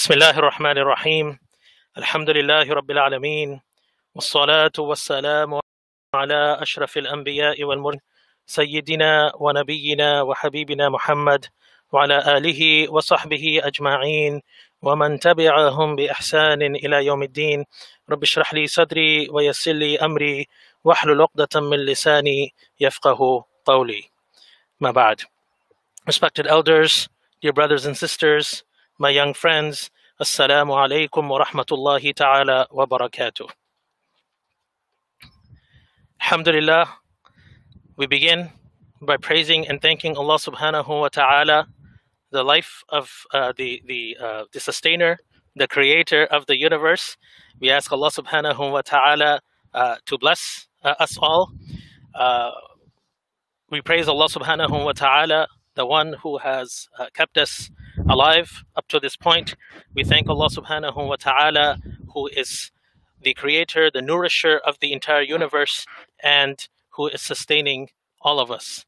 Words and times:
بسم 0.00 0.14
الله 0.14 0.38
الرحمن 0.38 0.78
الرحيم. 0.78 1.38
الحمد 1.98 2.30
لله 2.30 2.72
رب 2.72 2.90
العالمين 2.90 3.60
والصلاة 4.14 4.72
والسلام 4.78 5.60
على 6.14 6.58
أشرف 6.62 6.98
الأنبياء 6.98 7.64
والمرسلين 7.64 8.00
سيدنا 8.46 9.32
ونبينا 9.36 10.22
وحبيبنا 10.22 10.88
محمد 10.88 11.46
وعلى 11.92 12.36
آله 12.36 12.92
وصحبه 12.92 13.60
أجمعين 13.64 14.42
ومن 14.82 15.18
تبعهم 15.18 15.96
بإحسان 15.96 16.62
إلى 16.62 17.06
يوم 17.06 17.22
الدين. 17.22 17.64
رب 18.10 18.22
اشرح 18.22 18.54
لي 18.54 18.66
صدري 18.66 19.28
ويسر 19.28 19.72
لي 19.72 19.98
أمري 19.98 20.48
واحلل 20.84 21.22
عقدة 21.22 21.60
من 21.60 21.76
لساني 21.76 22.54
يفقه 22.80 23.44
قولي. 23.64 24.02
ما 24.80 24.90
بعد. 24.90 25.20
Respected 26.08 26.46
elders, 26.46 27.08
dear 27.44 27.52
brothers 27.52 27.84
and 27.84 27.96
sisters, 27.96 28.64
my 29.00 29.08
young 29.08 29.32
friends, 29.32 29.90
Assalamu 30.20 30.76
alaikum 30.76 31.26
wa 31.26 31.42
rahmatullahi 31.42 32.14
ta'ala 32.14 32.66
wa 32.70 32.84
barakatuh. 32.84 33.48
Alhamdulillah, 36.20 36.86
we 37.96 38.06
begin 38.06 38.50
by 39.00 39.16
praising 39.16 39.66
and 39.66 39.80
thanking 39.80 40.18
Allah 40.18 40.36
subhanahu 40.36 40.86
wa 40.86 41.08
ta'ala, 41.08 41.66
the 42.30 42.42
life 42.42 42.84
of 42.90 43.10
uh, 43.32 43.54
the, 43.56 43.82
the, 43.86 44.18
uh, 44.22 44.44
the 44.52 44.60
sustainer, 44.60 45.16
the 45.56 45.66
creator 45.66 46.24
of 46.24 46.44
the 46.44 46.58
universe. 46.58 47.16
We 47.58 47.70
ask 47.70 47.90
Allah 47.90 48.10
subhanahu 48.10 48.70
wa 48.70 48.82
ta'ala 48.84 49.40
uh, 49.72 49.96
to 50.04 50.18
bless 50.18 50.68
uh, 50.84 50.96
us 51.00 51.16
all. 51.16 51.52
Uh, 52.14 52.50
we 53.70 53.80
praise 53.80 54.08
Allah 54.08 54.28
subhanahu 54.28 54.84
wa 54.84 54.92
ta'ala, 54.92 55.48
the 55.74 55.86
one 55.86 56.16
who 56.22 56.36
has 56.36 56.86
uh, 56.98 57.06
kept 57.14 57.38
us 57.38 57.70
alive 58.08 58.64
up 58.76 58.88
to 58.88 59.00
this 59.00 59.16
point. 59.16 59.54
We 59.94 60.04
thank 60.04 60.28
Allah 60.28 60.48
subhanahu 60.48 61.08
wa 61.08 61.16
ta'ala, 61.16 61.78
who 62.14 62.28
is 62.28 62.70
the 63.22 63.34
creator, 63.34 63.90
the 63.92 64.02
nourisher 64.02 64.58
of 64.58 64.78
the 64.80 64.92
entire 64.92 65.22
universe, 65.22 65.86
and 66.22 66.68
who 66.90 67.08
is 67.08 67.20
sustaining 67.20 67.88
all 68.22 68.40
of 68.40 68.50
us. 68.50 68.84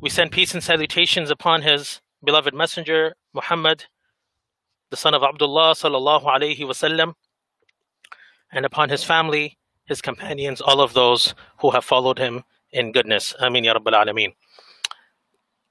We 0.00 0.10
send 0.10 0.32
peace 0.32 0.52
and 0.52 0.62
salutations 0.62 1.30
upon 1.30 1.62
his 1.62 2.00
beloved 2.24 2.54
messenger, 2.54 3.14
Muhammad, 3.32 3.84
the 4.90 4.96
son 4.96 5.14
of 5.14 5.22
Abdullah 5.22 5.74
sallallahu 5.74 6.24
alayhi 6.24 6.58
wasallam, 6.60 7.14
and 8.52 8.66
upon 8.66 8.90
his 8.90 9.04
family, 9.04 9.58
his 9.84 10.02
companions, 10.02 10.60
all 10.60 10.80
of 10.80 10.94
those 10.94 11.34
who 11.60 11.70
have 11.70 11.84
followed 11.84 12.18
him 12.18 12.44
in 12.72 12.92
goodness. 12.92 13.34
Ameen 13.40 13.64
ya 13.64 13.74
Rabbil 13.74 13.94
Alameen. 13.94 14.34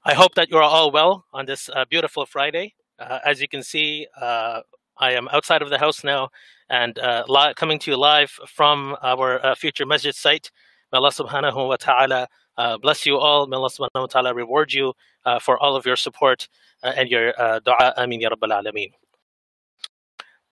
I 0.04 0.14
hope 0.14 0.34
that 0.34 0.50
you 0.50 0.56
are 0.56 0.62
all 0.64 0.90
well 0.90 1.26
on 1.32 1.46
this 1.46 1.68
uh, 1.68 1.84
beautiful 1.88 2.26
Friday. 2.26 2.74
Uh, 2.98 3.20
as 3.24 3.40
you 3.40 3.46
can 3.46 3.62
see, 3.62 4.08
uh, 4.20 4.62
I 4.98 5.12
am 5.12 5.28
outside 5.28 5.62
of 5.62 5.70
the 5.70 5.78
house 5.78 6.02
now 6.02 6.30
and 6.68 6.98
uh, 6.98 7.22
li- 7.28 7.54
coming 7.54 7.78
to 7.80 7.92
you 7.92 7.96
live 7.96 8.30
from 8.48 8.96
our 9.00 9.44
uh, 9.46 9.54
future 9.54 9.86
masjid 9.86 10.12
site. 10.12 10.50
May 10.92 10.98
Allah 10.98 11.10
subhanahu 11.12 11.68
wa 11.68 11.76
ta'ala 11.76 12.26
uh, 12.58 12.78
bless 12.78 13.06
you 13.06 13.16
all. 13.16 13.46
May 13.46 13.56
Allah 13.56 13.70
subhanahu 13.70 13.90
wa 13.94 14.06
ta'ala 14.06 14.34
reward 14.34 14.72
you 14.72 14.92
for 15.40 15.56
all 15.62 15.76
of 15.76 15.86
your 15.86 15.94
support 15.96 16.48
and 16.82 17.08
your 17.08 17.32
dua. 17.64 17.94
Ameen 17.96 18.20
ya 18.20 18.30
Rabbil 18.30 18.50
Alameen. 18.50 18.90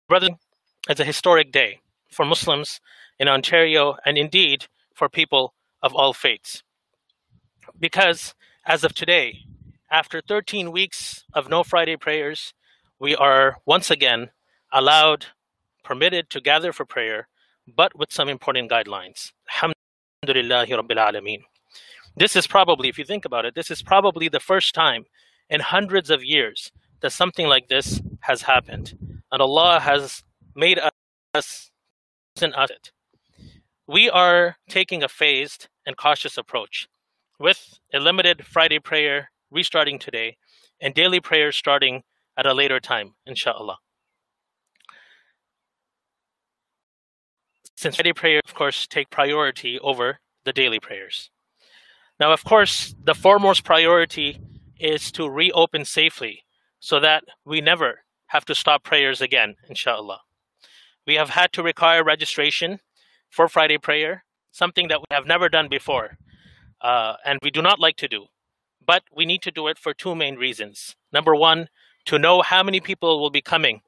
Brother, 0.08 0.28
it's 0.88 1.00
a 1.00 1.04
historic 1.04 1.50
day 1.50 1.80
for 2.08 2.24
Muslims 2.24 2.80
in 3.18 3.26
Ontario 3.26 3.96
and 4.06 4.16
indeed 4.16 4.66
for 4.94 5.08
people 5.08 5.54
of 5.82 5.92
all 5.92 6.12
faiths. 6.12 6.62
Because 7.78 8.34
as 8.66 8.84
of 8.84 8.94
today, 8.94 9.38
after 9.90 10.20
13 10.20 10.70
weeks 10.70 11.24
of 11.32 11.48
no 11.48 11.64
Friday 11.64 11.96
prayers, 11.96 12.52
we 12.98 13.16
are 13.16 13.56
once 13.64 13.90
again 13.90 14.30
allowed, 14.72 15.26
permitted 15.82 16.28
to 16.30 16.40
gather 16.40 16.72
for 16.72 16.84
prayer, 16.84 17.28
but 17.74 17.98
with 17.98 18.12
some 18.12 18.28
important 18.28 18.70
guidelines. 18.70 19.32
This 22.16 22.36
is 22.36 22.46
probably, 22.46 22.88
if 22.88 22.98
you 22.98 23.04
think 23.04 23.24
about 23.24 23.44
it, 23.46 23.54
this 23.54 23.70
is 23.70 23.82
probably 23.82 24.28
the 24.28 24.40
first 24.40 24.74
time 24.74 25.04
in 25.48 25.60
hundreds 25.60 26.10
of 26.10 26.22
years 26.22 26.70
that 27.00 27.12
something 27.12 27.46
like 27.46 27.68
this 27.68 28.00
has 28.20 28.42
happened. 28.42 28.92
And 29.32 29.40
Allah 29.40 29.80
has 29.80 30.22
made 30.54 30.78
us 31.34 31.70
and 32.42 32.54
us 32.54 32.70
it. 32.70 32.92
We 33.86 34.10
are 34.10 34.56
taking 34.68 35.02
a 35.02 35.08
phased 35.08 35.68
and 35.86 35.96
cautious 35.96 36.36
approach 36.36 36.88
with 37.40 37.80
a 37.94 37.98
limited 37.98 38.44
Friday 38.44 38.78
prayer 38.78 39.30
restarting 39.50 39.98
today 39.98 40.36
and 40.80 40.94
daily 40.94 41.18
prayers 41.20 41.56
starting 41.56 42.02
at 42.36 42.46
a 42.46 42.54
later 42.54 42.78
time, 42.78 43.14
inshallah. 43.26 43.78
Since 47.76 47.96
Friday 47.96 48.12
prayers, 48.12 48.42
of 48.46 48.54
course, 48.54 48.86
take 48.86 49.08
priority 49.08 49.78
over 49.80 50.20
the 50.44 50.52
daily 50.52 50.78
prayers. 50.78 51.30
Now, 52.20 52.30
of 52.32 52.44
course, 52.44 52.94
the 53.02 53.14
foremost 53.14 53.64
priority 53.64 54.38
is 54.78 55.10
to 55.12 55.28
reopen 55.28 55.86
safely 55.86 56.44
so 56.78 57.00
that 57.00 57.24
we 57.46 57.62
never 57.62 58.00
have 58.26 58.44
to 58.44 58.54
stop 58.54 58.84
prayers 58.84 59.22
again, 59.22 59.56
inshallah. 59.68 60.20
We 61.06 61.14
have 61.14 61.30
had 61.30 61.52
to 61.54 61.62
require 61.62 62.04
registration 62.04 62.80
for 63.30 63.48
Friday 63.48 63.78
prayer, 63.78 64.24
something 64.52 64.88
that 64.88 65.00
we 65.00 65.06
have 65.10 65.26
never 65.26 65.48
done 65.48 65.68
before, 65.68 66.18
uh, 66.80 67.14
and 67.24 67.38
we 67.42 67.50
do 67.50 67.62
not 67.62 67.78
like 67.78 67.96
to 67.96 68.08
do. 68.08 68.26
But 68.84 69.02
we 69.14 69.26
need 69.26 69.42
to 69.42 69.50
do 69.50 69.68
it 69.68 69.78
for 69.78 69.92
two 69.94 70.14
main 70.14 70.36
reasons. 70.36 70.96
Number 71.12 71.34
one, 71.34 71.68
to 72.06 72.18
know 72.18 72.42
how 72.42 72.62
many 72.62 72.80
people 72.80 73.20
will 73.20 73.30
be 73.30 73.42
coming. 73.42 73.82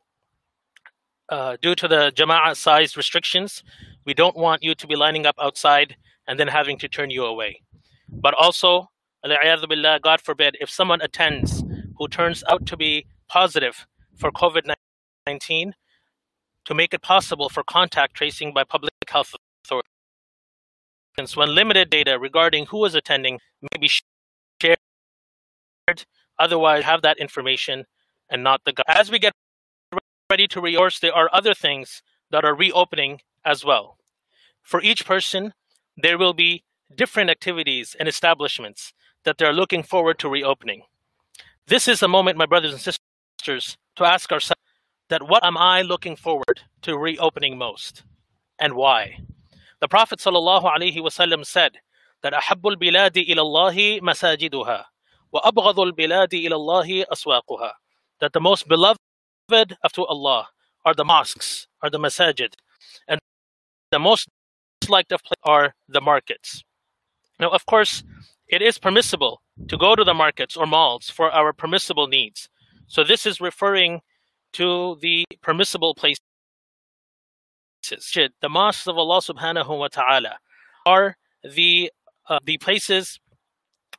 Uh, 1.29 1.57
due 1.63 1.75
to 1.75 1.89
the 1.89 2.13
Jama'ah 2.15 2.57
size 2.57 2.97
restrictions, 2.97 3.63
we 4.05 4.13
don't 4.13 4.37
want 4.37 4.63
you 4.63 4.75
to 4.75 4.87
be 4.87 4.97
lining 4.97 5.25
up 5.25 5.37
outside 5.41 5.97
and 6.27 6.39
then 6.39 6.49
having 6.49 6.79
to 6.79 6.89
turn 6.89 7.11
you 7.11 7.25
away. 7.25 7.63
But 8.09 8.35
also, 8.35 8.91
billah, 9.25 10.01
God 10.03 10.21
forbid, 10.21 10.57
if 10.61 10.69
someone 10.69 11.01
attends 11.01 11.65
who 11.99 12.09
turns 12.09 12.45
out 12.51 12.67
to 12.67 12.77
be 12.77 13.07
positive 13.29 13.87
for 14.17 14.31
COVID 14.31 14.75
19, 15.27 15.75
to 16.65 16.75
make 16.75 16.95
it 16.95 17.03
possible 17.03 17.49
for 17.49 17.63
contact 17.65 18.15
tracing 18.15 18.53
by 18.53 18.65
public 18.65 18.93
health. 19.09 19.35
When 21.17 21.55
limited 21.55 21.91
data 21.91 22.19
regarding 22.19 22.67
who 22.67 22.85
is 22.85 22.95
attending 22.95 23.39
may 23.63 23.79
be 23.81 23.91
shared, 24.61 24.79
otherwise, 26.39 26.85
have 26.85 27.03
that 27.03 27.19
information 27.19 27.85
and 28.31 28.43
not 28.43 28.63
the. 28.65 28.73
gu- 28.73 28.83
As 28.89 29.11
we 29.11 29.19
get 29.19 29.33
ready 30.31 30.49
to 30.49 30.61
reopen, 30.61 30.93
there 31.03 31.15
are 31.15 31.31
other 31.33 31.55
things 31.55 32.03
that 32.31 32.45
are 32.45 32.55
reopening 32.55 33.21
as 33.45 33.65
well. 33.65 33.99
For 34.63 34.83
each 34.83 35.05
person, 35.07 35.55
there 35.97 36.19
will 36.19 36.35
be 36.35 36.65
different 36.95 37.31
activities 37.31 37.97
and 37.99 38.09
establishments 38.09 38.93
that 39.25 39.39
they're 39.39 39.53
looking 39.53 39.83
forward 39.83 40.19
to 40.21 40.29
reopening. 40.29 40.83
This 41.67 41.89
is 41.89 42.03
a 42.03 42.09
moment, 42.09 42.39
my 42.39 42.47
brothers 42.47 42.73
and 42.73 42.81
sisters, 42.81 43.77
to 43.97 44.05
ask 44.05 44.33
ourselves 44.33 44.61
that 45.11 45.29
what 45.29 45.45
am 45.45 45.59
I 45.59 45.83
looking 45.83 46.17
forward 46.17 46.63
to 46.83 46.97
reopening 46.99 47.59
most 47.59 48.03
and 48.59 48.75
why? 48.75 49.19
The 49.83 49.89
Prophet 49.89 50.21
ﷺ 50.21 51.45
said 51.45 51.73
that 52.23 52.33
Ahabbul 52.33 52.77
biladi 52.77 53.29
ilallahi 53.29 54.01
masajiduha 54.01 54.85
wa 55.33 55.41
abghadul 55.43 55.91
biladi 55.91 56.45
ilallahi 56.45 57.05
aswaquha. 57.13 57.73
That 58.21 58.33
the 58.33 58.41
most 58.41 58.69
beloved 58.69 58.97
of 59.51 59.93
to 59.95 60.05
Allah 60.05 60.47
are 60.85 60.95
the 60.95 61.05
mosques, 61.05 61.67
are 61.83 61.91
the 61.91 61.99
masajid, 61.99 62.55
and 63.09 63.19
the 63.91 63.99
most 63.99 64.29
disliked 64.81 65.11
of 65.11 65.21
are 65.43 65.75
the 65.89 66.01
markets. 66.01 66.63
Now, 67.41 67.51
of 67.51 67.67
course, 67.67 68.05
it 68.47 68.63
is 68.63 68.79
permissible 68.79 69.43
to 69.67 69.77
go 69.77 69.97
to 69.97 70.05
the 70.05 70.15
markets 70.15 70.57
or 70.57 70.65
malls 70.65 71.11
for 71.11 71.29
our 71.33 71.53
permissible 71.53 72.07
needs. 72.07 72.49
So 72.87 73.03
this 73.03 73.27
is 73.27 73.41
referring 73.41 74.03
to 74.53 74.97
the 75.01 75.25
permissible 75.43 75.97
places 75.97 76.23
the 77.83 78.49
mosques 78.49 78.87
of 78.87 78.97
Allah 78.97 79.19
subhanahu 79.21 79.79
wa 79.79 79.89
ta'ala 79.89 80.39
are 80.87 81.17
the 81.43 81.91
uh, 82.29 82.39
the 82.45 82.59
places 82.59 83.19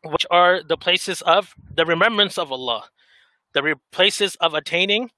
which 0.05 0.25
are 0.31 0.63
the 0.63 0.77
places 0.77 1.21
of 1.21 1.53
the 1.75 1.85
remembrance 1.85 2.37
of 2.37 2.51
Allah, 2.51 2.85
the 3.53 3.75
places 3.91 4.35
of 4.35 4.53
attaining 4.53 5.09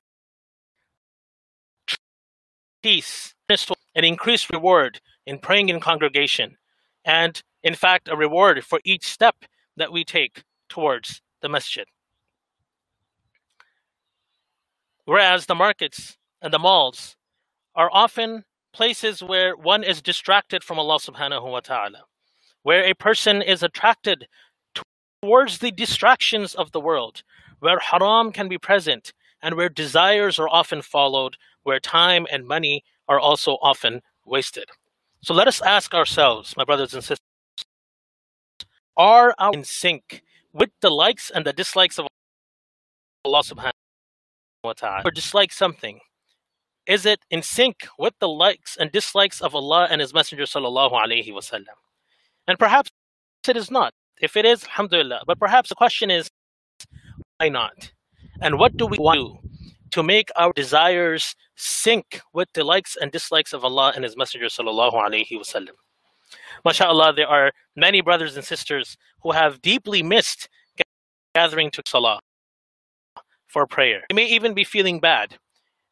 peace 2.81 3.33
and 3.95 4.05
increased 4.05 4.51
reward 4.51 4.99
in 5.25 5.39
praying 5.39 5.69
in 5.69 5.79
congregation, 5.79 6.57
and 7.03 7.41
in 7.63 7.73
fact, 7.73 8.07
a 8.07 8.15
reward 8.15 8.63
for 8.63 8.79
each 8.83 9.07
step 9.07 9.35
that 9.77 9.91
we 9.91 10.03
take 10.03 10.43
towards 10.69 11.21
the 11.41 11.49
masjid. 11.49 11.85
Whereas 15.05 15.45
the 15.45 15.55
markets 15.55 16.17
and 16.41 16.53
the 16.53 16.59
malls 16.59 17.15
are 17.75 17.89
often 17.91 18.43
places 18.75 19.23
where 19.23 19.55
one 19.55 19.83
is 19.83 20.01
distracted 20.01 20.63
from 20.63 20.77
Allah 20.77 20.99
subhanahu 20.99 21.49
wa 21.49 21.61
ta'ala, 21.61 22.01
where 22.63 22.83
a 22.83 22.93
person 22.93 23.41
is 23.41 23.63
attracted 23.63 24.27
towards 25.21 25.59
the 25.59 25.71
distractions 25.71 26.53
of 26.53 26.73
the 26.73 26.81
world, 26.81 27.23
where 27.59 27.79
haram 27.79 28.33
can 28.33 28.49
be 28.49 28.57
present 28.57 29.13
and 29.41 29.55
where 29.55 29.69
desires 29.69 30.37
are 30.37 30.49
often 30.49 30.81
followed, 30.81 31.37
where 31.63 31.79
time 31.79 32.27
and 32.29 32.45
money 32.45 32.83
are 33.07 33.19
also 33.19 33.53
often 33.61 34.01
wasted. 34.25 34.65
So 35.21 35.33
let 35.33 35.47
us 35.47 35.61
ask 35.61 35.93
ourselves, 35.93 36.57
my 36.57 36.65
brothers 36.65 36.93
and 36.93 37.03
sisters, 37.03 37.19
are 38.97 39.33
our 39.39 39.53
in 39.53 39.63
sync 39.63 40.21
with 40.51 40.71
the 40.81 40.89
likes 40.89 41.29
and 41.29 41.45
the 41.45 41.53
dislikes 41.53 41.97
of 41.97 42.07
Allah 43.23 43.41
subhanahu 43.41 43.71
wa 44.63 44.73
ta'ala? 44.73 45.03
Or 45.05 45.11
dislike 45.11 45.53
something? 45.53 45.99
Is 46.87 47.05
it 47.05 47.19
in 47.29 47.41
sync 47.41 47.87
with 47.97 48.13
the 48.19 48.27
likes 48.27 48.77
and 48.77 48.91
dislikes 48.91 49.41
of 49.41 49.55
Allah 49.55 49.87
and 49.89 50.01
His 50.01 50.13
Messenger 50.13 50.43
sallallahu 50.43 50.91
alaihi 50.91 51.27
wasallam? 51.29 51.75
And 52.47 52.59
perhaps 52.59 52.91
it 53.47 53.57
is 53.57 53.71
not. 53.71 53.93
If 54.21 54.37
it 54.37 54.45
is, 54.45 54.63
alhamdulillah. 54.63 55.23
But 55.27 55.39
perhaps 55.39 55.69
the 55.69 55.75
question 55.75 56.11
is, 56.11 56.29
why 57.37 57.49
not? 57.49 57.91
And 58.41 58.59
what 58.59 58.77
do 58.77 58.85
we 58.85 58.97
do 58.97 59.39
to 59.91 60.03
make 60.03 60.29
our 60.35 60.53
desires 60.53 61.35
sync 61.55 62.21
with 62.33 62.49
the 62.53 62.63
likes 62.63 62.95
and 62.99 63.11
dislikes 63.11 63.53
of 63.53 63.65
Allah 63.65 63.93
and 63.95 64.03
His 64.03 64.15
Messenger 64.15 64.47
sallallahu 64.47 64.93
alaihi 64.93 65.31
wasallam? 65.31 65.75
MashaAllah, 66.65 67.15
there 67.15 67.27
are 67.27 67.51
many 67.75 68.01
brothers 68.01 68.35
and 68.35 68.45
sisters 68.45 68.97
who 69.21 69.31
have 69.31 69.61
deeply 69.61 70.01
missed 70.03 70.49
gathering 71.33 71.69
to 71.71 71.83
Salah 71.85 72.19
for 73.47 73.67
prayer. 73.67 74.03
They 74.09 74.15
may 74.15 74.27
even 74.27 74.53
be 74.53 74.63
feeling 74.63 74.99
bad. 74.99 75.37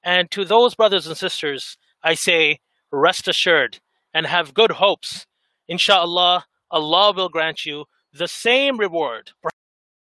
And 0.03 0.31
to 0.31 0.45
those 0.45 0.75
brothers 0.75 1.07
and 1.07 1.17
sisters, 1.17 1.77
I 2.03 2.15
say, 2.15 2.61
rest 2.91 3.29
assured 3.29 3.81
and 4.15 4.27
have 4.27 4.55
good 4.55 4.73
hopes. 4.73 5.27
Insha'Allah, 5.71 6.45
Allah 6.71 7.13
will 7.13 7.29
grant 7.29 7.67
you 7.67 7.85
the 8.13 8.29
same 8.29 8.79
reward, 8.79 9.33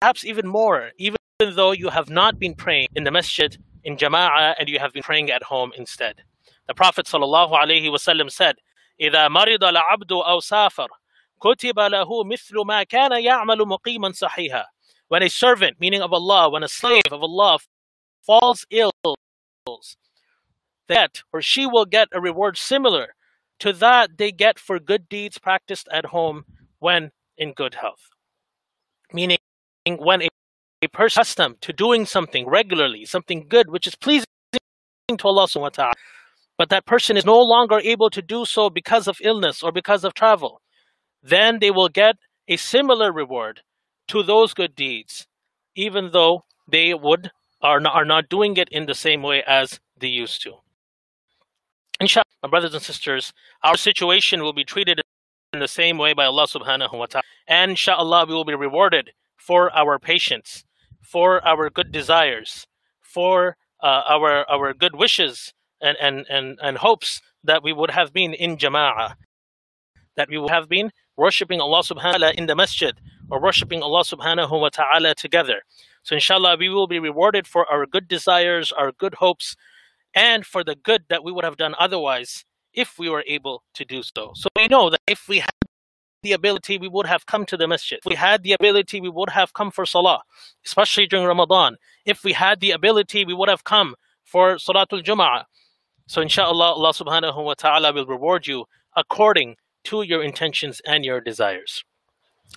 perhaps 0.01 0.23
even 0.23 0.47
more, 0.47 0.91
even 0.97 1.17
though 1.39 1.71
you 1.71 1.89
have 1.89 2.09
not 2.09 2.39
been 2.39 2.55
praying 2.55 2.87
in 2.95 3.03
the 3.03 3.11
masjid 3.11 3.57
in 3.83 3.95
jama'ah 3.95 4.55
and 4.59 4.69
you 4.69 4.79
have 4.79 4.93
been 4.93 5.03
praying 5.03 5.31
at 5.31 5.43
home 5.43 5.71
instead. 5.77 6.23
The 6.67 6.73
Prophet 6.73 7.05
ﷺ 7.05 8.31
said, 8.31 8.55
إذا 9.01 9.27
مرض 9.27 9.63
العبد 9.63 10.11
أو 10.11 10.39
سافر 10.39 10.87
كتب 11.39 11.79
له 11.79 12.23
مثل 12.23 12.55
ما 12.65 12.83
كان 12.83 13.23
يعمل 13.23 13.57
مقيما 13.57 14.11
صحيحا 14.11 14.65
When 15.09 15.23
a 15.23 15.29
servant, 15.29 15.79
meaning 15.79 16.01
of 16.01 16.11
Allah, 16.11 16.49
when 16.49 16.63
a 16.63 16.67
slave 16.67 17.11
of 17.11 17.21
Allah 17.21 17.59
falls 18.25 18.65
ill, 18.69 18.91
that 20.88 21.22
or 21.32 21.40
she 21.40 21.66
will 21.66 21.84
get 21.84 22.08
a 22.12 22.20
reward 22.20 22.56
similar 22.56 23.14
to 23.60 23.72
that 23.72 24.18
they 24.18 24.32
get 24.32 24.58
for 24.58 24.78
good 24.78 25.08
deeds 25.08 25.38
practiced 25.38 25.88
at 25.92 26.06
home 26.06 26.44
when 26.78 27.10
in 27.36 27.52
good 27.52 27.74
health. 27.74 28.10
Meaning, 29.12 29.38
when 29.86 30.22
a, 30.22 30.28
a 30.82 30.88
person 30.88 31.20
accustomed 31.20 31.60
to 31.60 31.72
doing 31.72 32.06
something 32.06 32.46
regularly, 32.48 33.04
something 33.04 33.46
good, 33.48 33.70
which 33.70 33.86
is 33.86 33.94
pleasing 33.94 34.26
to 35.08 35.24
Allah 35.24 35.46
subhanahu 35.46 35.60
wa 35.60 35.68
ta'ala, 35.68 35.92
but 36.58 36.70
that 36.70 36.86
person 36.86 37.16
is 37.16 37.24
no 37.24 37.38
longer 37.38 37.78
able 37.78 38.10
to 38.10 38.22
do 38.22 38.44
so 38.44 38.70
because 38.70 39.06
of 39.06 39.16
illness 39.22 39.62
or 39.62 39.72
because 39.72 40.04
of 40.04 40.14
travel, 40.14 40.60
then 41.22 41.58
they 41.60 41.70
will 41.70 41.88
get 41.88 42.16
a 42.48 42.56
similar 42.56 43.12
reward 43.12 43.60
to 44.08 44.22
those 44.22 44.54
good 44.54 44.74
deeds, 44.74 45.26
even 45.76 46.10
though 46.12 46.44
they 46.70 46.94
would 46.94 47.30
are 47.62 47.80
not, 47.80 47.94
are 47.94 48.04
not 48.04 48.28
doing 48.28 48.56
it 48.56 48.68
in 48.70 48.86
the 48.86 48.94
same 48.94 49.22
way 49.22 49.42
as 49.46 49.80
they 49.98 50.08
used 50.08 50.42
to. 50.42 50.54
Inshallah, 52.00 52.24
my 52.42 52.48
brothers 52.48 52.74
and 52.74 52.82
sisters, 52.82 53.32
our 53.62 53.76
situation 53.76 54.42
will 54.42 54.52
be 54.52 54.64
treated 54.64 55.00
in 55.52 55.60
the 55.60 55.68
same 55.68 55.98
way 55.98 56.12
by 56.14 56.24
Allah 56.24 56.46
subhanahu 56.46 56.98
wa 56.98 57.06
ta'ala. 57.06 57.22
And 57.46 57.72
inshallah, 57.72 58.26
we 58.26 58.34
will 58.34 58.44
be 58.44 58.54
rewarded 58.54 59.10
for 59.36 59.72
our 59.76 59.98
patience, 59.98 60.64
for 61.00 61.46
our 61.46 61.70
good 61.70 61.92
desires, 61.92 62.66
for 63.00 63.56
uh, 63.82 64.02
our 64.08 64.48
our 64.50 64.72
good 64.72 64.96
wishes 64.96 65.52
and, 65.80 65.96
and, 66.00 66.26
and, 66.30 66.58
and 66.62 66.78
hopes 66.78 67.20
that 67.44 67.62
we 67.62 67.72
would 67.72 67.90
have 67.90 68.12
been 68.12 68.32
in 68.32 68.56
jama'ah, 68.56 69.14
that 70.16 70.28
we 70.28 70.38
would 70.38 70.50
have 70.50 70.68
been 70.68 70.92
worshipping 71.16 71.60
Allah 71.60 71.82
subhanahu 71.82 72.04
wa 72.04 72.12
ta'ala 72.12 72.32
in 72.32 72.46
the 72.46 72.54
masjid 72.54 72.94
or 73.30 73.40
worshipping 73.40 73.82
Allah 73.82 74.04
subhanahu 74.04 74.60
wa 74.60 74.68
ta'ala 74.68 75.14
together. 75.14 75.62
So 76.02 76.14
inshallah, 76.14 76.56
we 76.58 76.68
will 76.68 76.86
be 76.86 76.98
rewarded 76.98 77.46
for 77.46 77.70
our 77.70 77.86
good 77.86 78.08
desires, 78.08 78.72
our 78.72 78.92
good 78.92 79.14
hopes, 79.14 79.56
and 80.14 80.44
for 80.44 80.64
the 80.64 80.74
good 80.74 81.04
that 81.08 81.24
we 81.24 81.32
would 81.32 81.44
have 81.44 81.56
done 81.56 81.74
otherwise 81.78 82.44
if 82.74 82.98
we 82.98 83.08
were 83.08 83.24
able 83.26 83.62
to 83.74 83.84
do 83.84 84.02
so. 84.02 84.32
So 84.34 84.48
we 84.56 84.68
know 84.68 84.90
that 84.90 85.00
if 85.06 85.28
we 85.28 85.38
had 85.38 85.50
the 86.22 86.32
ability, 86.32 86.78
we 86.78 86.88
would 86.88 87.06
have 87.06 87.26
come 87.26 87.44
to 87.46 87.56
the 87.56 87.66
masjid. 87.66 87.98
If 87.98 88.08
we 88.08 88.16
had 88.16 88.42
the 88.42 88.52
ability, 88.52 89.00
we 89.00 89.08
would 89.08 89.30
have 89.30 89.52
come 89.52 89.70
for 89.70 89.84
salah, 89.84 90.22
especially 90.64 91.06
during 91.06 91.26
Ramadan. 91.26 91.76
If 92.04 92.24
we 92.24 92.32
had 92.32 92.60
the 92.60 92.70
ability, 92.70 93.24
we 93.24 93.34
would 93.34 93.48
have 93.48 93.64
come 93.64 93.96
for 94.24 94.56
Salatul 94.56 95.02
Jum'ah. 95.02 95.44
So 96.06 96.20
inshallah, 96.20 96.72
Allah 96.72 96.92
subhanahu 96.92 97.44
wa 97.44 97.54
ta'ala 97.54 97.92
will 97.92 98.06
reward 98.06 98.46
you 98.46 98.66
according 98.96 99.56
to 99.84 100.02
your 100.02 100.22
intentions 100.22 100.80
and 100.86 101.04
your 101.04 101.20
desires. 101.20 101.84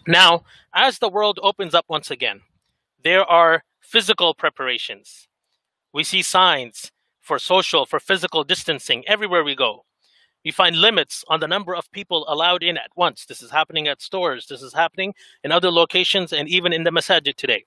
Now, 0.08 0.44
as 0.74 1.00
the 1.00 1.10
world 1.10 1.40
opens 1.42 1.74
up 1.74 1.86
once 1.88 2.12
again, 2.12 2.42
there 3.06 3.24
are 3.24 3.64
physical 3.80 4.34
preparations. 4.34 5.28
We 5.94 6.04
see 6.04 6.24
signs 6.24 6.92
for 7.22 7.38
social, 7.38 7.86
for 7.86 8.00
physical 8.00 8.44
distancing 8.44 9.08
everywhere 9.08 9.44
we 9.44 9.56
go. 9.56 9.86
We 10.44 10.52
find 10.52 10.76
limits 10.76 11.24
on 11.28 11.40
the 11.40 11.48
number 11.48 11.76
of 11.76 11.92
people 11.92 12.26
allowed 12.28 12.64
in 12.64 12.78
at 12.78 12.90
once. 12.96 13.26
This 13.26 13.44
is 13.44 13.52
happening 13.52 13.88
at 13.88 14.02
stores. 14.02 14.48
This 14.48 14.64
is 14.64 14.74
happening 14.74 15.14
in 15.44 15.52
other 15.52 15.72
locations 15.72 16.34
and 16.34 16.50
even 16.50 16.74
in 16.74 16.84
the 16.84 16.90
masajid 16.90 17.36
today. 17.36 17.66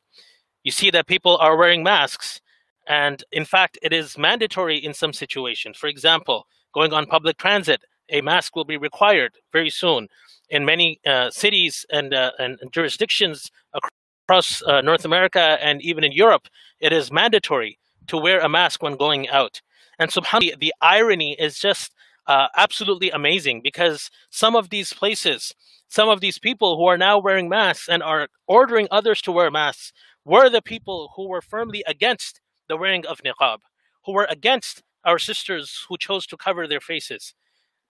You 0.64 0.73
see 0.73 0.90
that 0.90 1.06
people 1.06 1.37
are 1.37 1.56
wearing 1.56 1.84
masks. 1.84 2.41
And 2.88 3.23
in 3.31 3.44
fact, 3.44 3.79
it 3.81 3.93
is 3.93 4.19
mandatory 4.19 4.79
in 4.79 4.93
some 4.93 5.12
situations. 5.12 5.76
For 5.76 5.87
example, 5.87 6.46
going 6.75 6.93
on 6.93 7.06
public 7.06 7.37
transit, 7.37 7.81
a 8.11 8.23
mask 8.23 8.56
will 8.56 8.64
be 8.64 8.76
required 8.76 9.34
very 9.52 9.70
soon. 9.70 10.08
In 10.50 10.64
many 10.64 10.99
uh, 11.06 11.31
cities 11.31 11.87
and, 11.93 12.12
uh, 12.12 12.32
and 12.38 12.58
jurisdictions 12.73 13.52
across 13.73 13.97
uh, 14.30 14.80
North 14.82 15.04
America 15.04 15.58
and 15.60 15.82
even 15.82 16.04
in 16.04 16.12
Europe, 16.12 16.48
it 16.80 16.92
is 16.92 17.10
mandatory 17.10 17.78
to 18.06 18.16
wear 18.16 18.40
a 18.40 18.48
mask 18.48 18.82
when 18.82 18.96
going 18.96 19.28
out. 19.28 19.60
And 19.98 20.10
subhanAllah, 20.10 20.60
the 20.60 20.75
irony 20.80 21.36
is 21.38 21.58
just 21.58 21.92
uh, 22.26 22.48
absolutely 22.56 23.10
amazing 23.10 23.60
because 23.62 24.10
some 24.30 24.54
of 24.54 24.70
these 24.70 24.92
places, 24.92 25.54
some 25.88 26.08
of 26.08 26.20
these 26.20 26.38
people 26.38 26.76
who 26.76 26.86
are 26.86 26.98
now 26.98 27.19
wearing 27.19 27.48
masks 27.48 27.88
and 27.88 28.02
are 28.02 28.28
ordering 28.46 28.86
others 28.90 29.22
to 29.22 29.32
wear 29.32 29.50
masks 29.50 29.92
were 30.25 30.50
the 30.50 30.62
people 30.62 31.12
who 31.16 31.28
were 31.28 31.40
firmly 31.40 31.82
against 31.86 32.40
the 32.69 32.76
wearing 32.76 33.06
of 33.06 33.20
niqab, 33.24 33.58
who 34.04 34.12
were 34.12 34.26
against 34.31 34.82
our 35.04 35.19
sisters 35.19 35.86
who 35.88 35.96
chose 35.96 36.26
to 36.26 36.36
cover 36.36 36.69
their 36.69 36.81
faces 36.81 37.34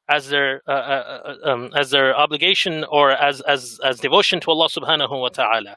as 0.09 0.29
their 0.29 0.63
uh, 0.67 0.71
uh, 0.71 1.21
uh 1.45 1.51
um, 1.51 1.71
as 1.77 1.91
their 1.91 2.17
obligation 2.17 2.85
or 2.85 3.11
as 3.11 3.41
as 3.43 3.79
as 3.85 4.01
devotion 4.01 4.41
to 4.41 4.51
Allah 4.51 4.69
subhanahu 4.69 5.21
wa 5.21 5.29
ta'ala. 5.29 5.77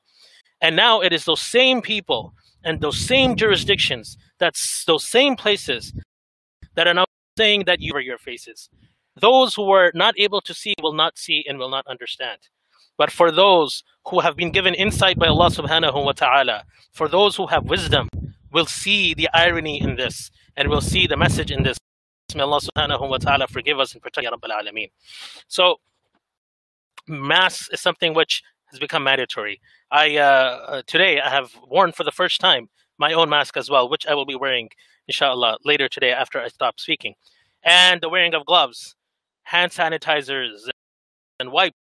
And 0.62 0.75
now 0.75 1.01
it 1.01 1.12
is 1.12 1.25
those 1.25 1.41
same 1.41 1.82
people 1.82 2.34
and 2.63 2.80
those 2.82 3.00
same 3.00 3.36
jurisdictions, 3.36 4.18
that's 4.39 4.84
those 4.86 5.06
same 5.06 5.36
places 5.36 5.94
that 6.75 6.88
are 6.88 6.94
now 6.94 7.06
saying 7.38 7.63
that 7.65 7.82
you 7.82 7.94
are 7.96 8.01
your 8.01 8.20
faces. 8.20 8.70
Those 9.20 9.56
who 9.56 9.68
were 9.68 9.91
not 9.96 10.13
able 10.18 10.41
to 10.41 10.53
see 10.53 10.74
will 10.82 10.94
not 10.94 11.18
see 11.18 11.44
and 11.48 11.58
will 11.58 11.70
not 11.70 11.86
understand. 11.88 12.39
But 12.98 13.12
for 13.12 13.32
those 13.32 13.84
who 14.08 14.20
have 14.20 14.36
been 14.36 14.51
given 14.51 14.74
insight 14.75 15.18
by 15.18 15.27
Allah 15.27 15.50
subhanahu 15.50 16.06
wa 16.06 16.12
ta'ala, 16.12 16.63
for 16.94 17.08
those 17.08 17.36
who 17.36 17.48
have 17.48 17.65
wisdom, 17.65 18.10
will 18.51 18.65
see 18.65 19.13
the 19.13 19.30
irony 19.34 19.82
in 19.82 19.96
this 19.96 20.30
and 20.56 20.70
will 20.70 20.82
see 20.82 21.08
the 21.08 21.18
message 21.18 21.51
in 21.51 21.63
this. 21.63 21.77
May 22.36 22.44
Allah 22.44 22.60
subhanahu 22.60 23.10
wa 23.10 23.18
ta'ala 23.18 23.48
forgive 23.48 23.80
us 23.80 23.94
and 23.94 24.01
protect 24.01 24.24
Ya 24.25 24.32
Rabbil 24.32 24.51
Alameen. 24.51 24.91
So, 25.48 25.80
mass 27.08 27.68
is 27.72 27.82
something 27.82 28.13
which 28.13 28.44
has 28.71 28.79
become 28.79 29.03
mandatory. 29.03 29.61
I 29.91 30.17
uh, 30.17 30.21
uh, 30.21 30.81
today 30.87 31.19
I 31.19 31.29
have 31.29 31.51
worn 31.67 31.91
for 31.91 32.03
the 32.03 32.11
first 32.11 32.39
time 32.39 32.69
my 32.97 33.13
own 33.13 33.29
mask 33.29 33.57
as 33.57 33.69
well, 33.69 33.89
which 33.89 34.05
I 34.05 34.13
will 34.13 34.25
be 34.25 34.35
wearing, 34.35 34.69
inshallah, 35.07 35.57
later 35.65 35.87
today 35.89 36.11
after 36.11 36.39
I 36.39 36.47
stop 36.47 36.79
speaking, 36.79 37.15
and 37.63 38.01
the 38.01 38.09
wearing 38.09 38.33
of 38.33 38.45
gloves, 38.45 38.95
hand 39.43 39.71
sanitizers, 39.71 40.69
and 41.39 41.51
wipes, 41.51 41.75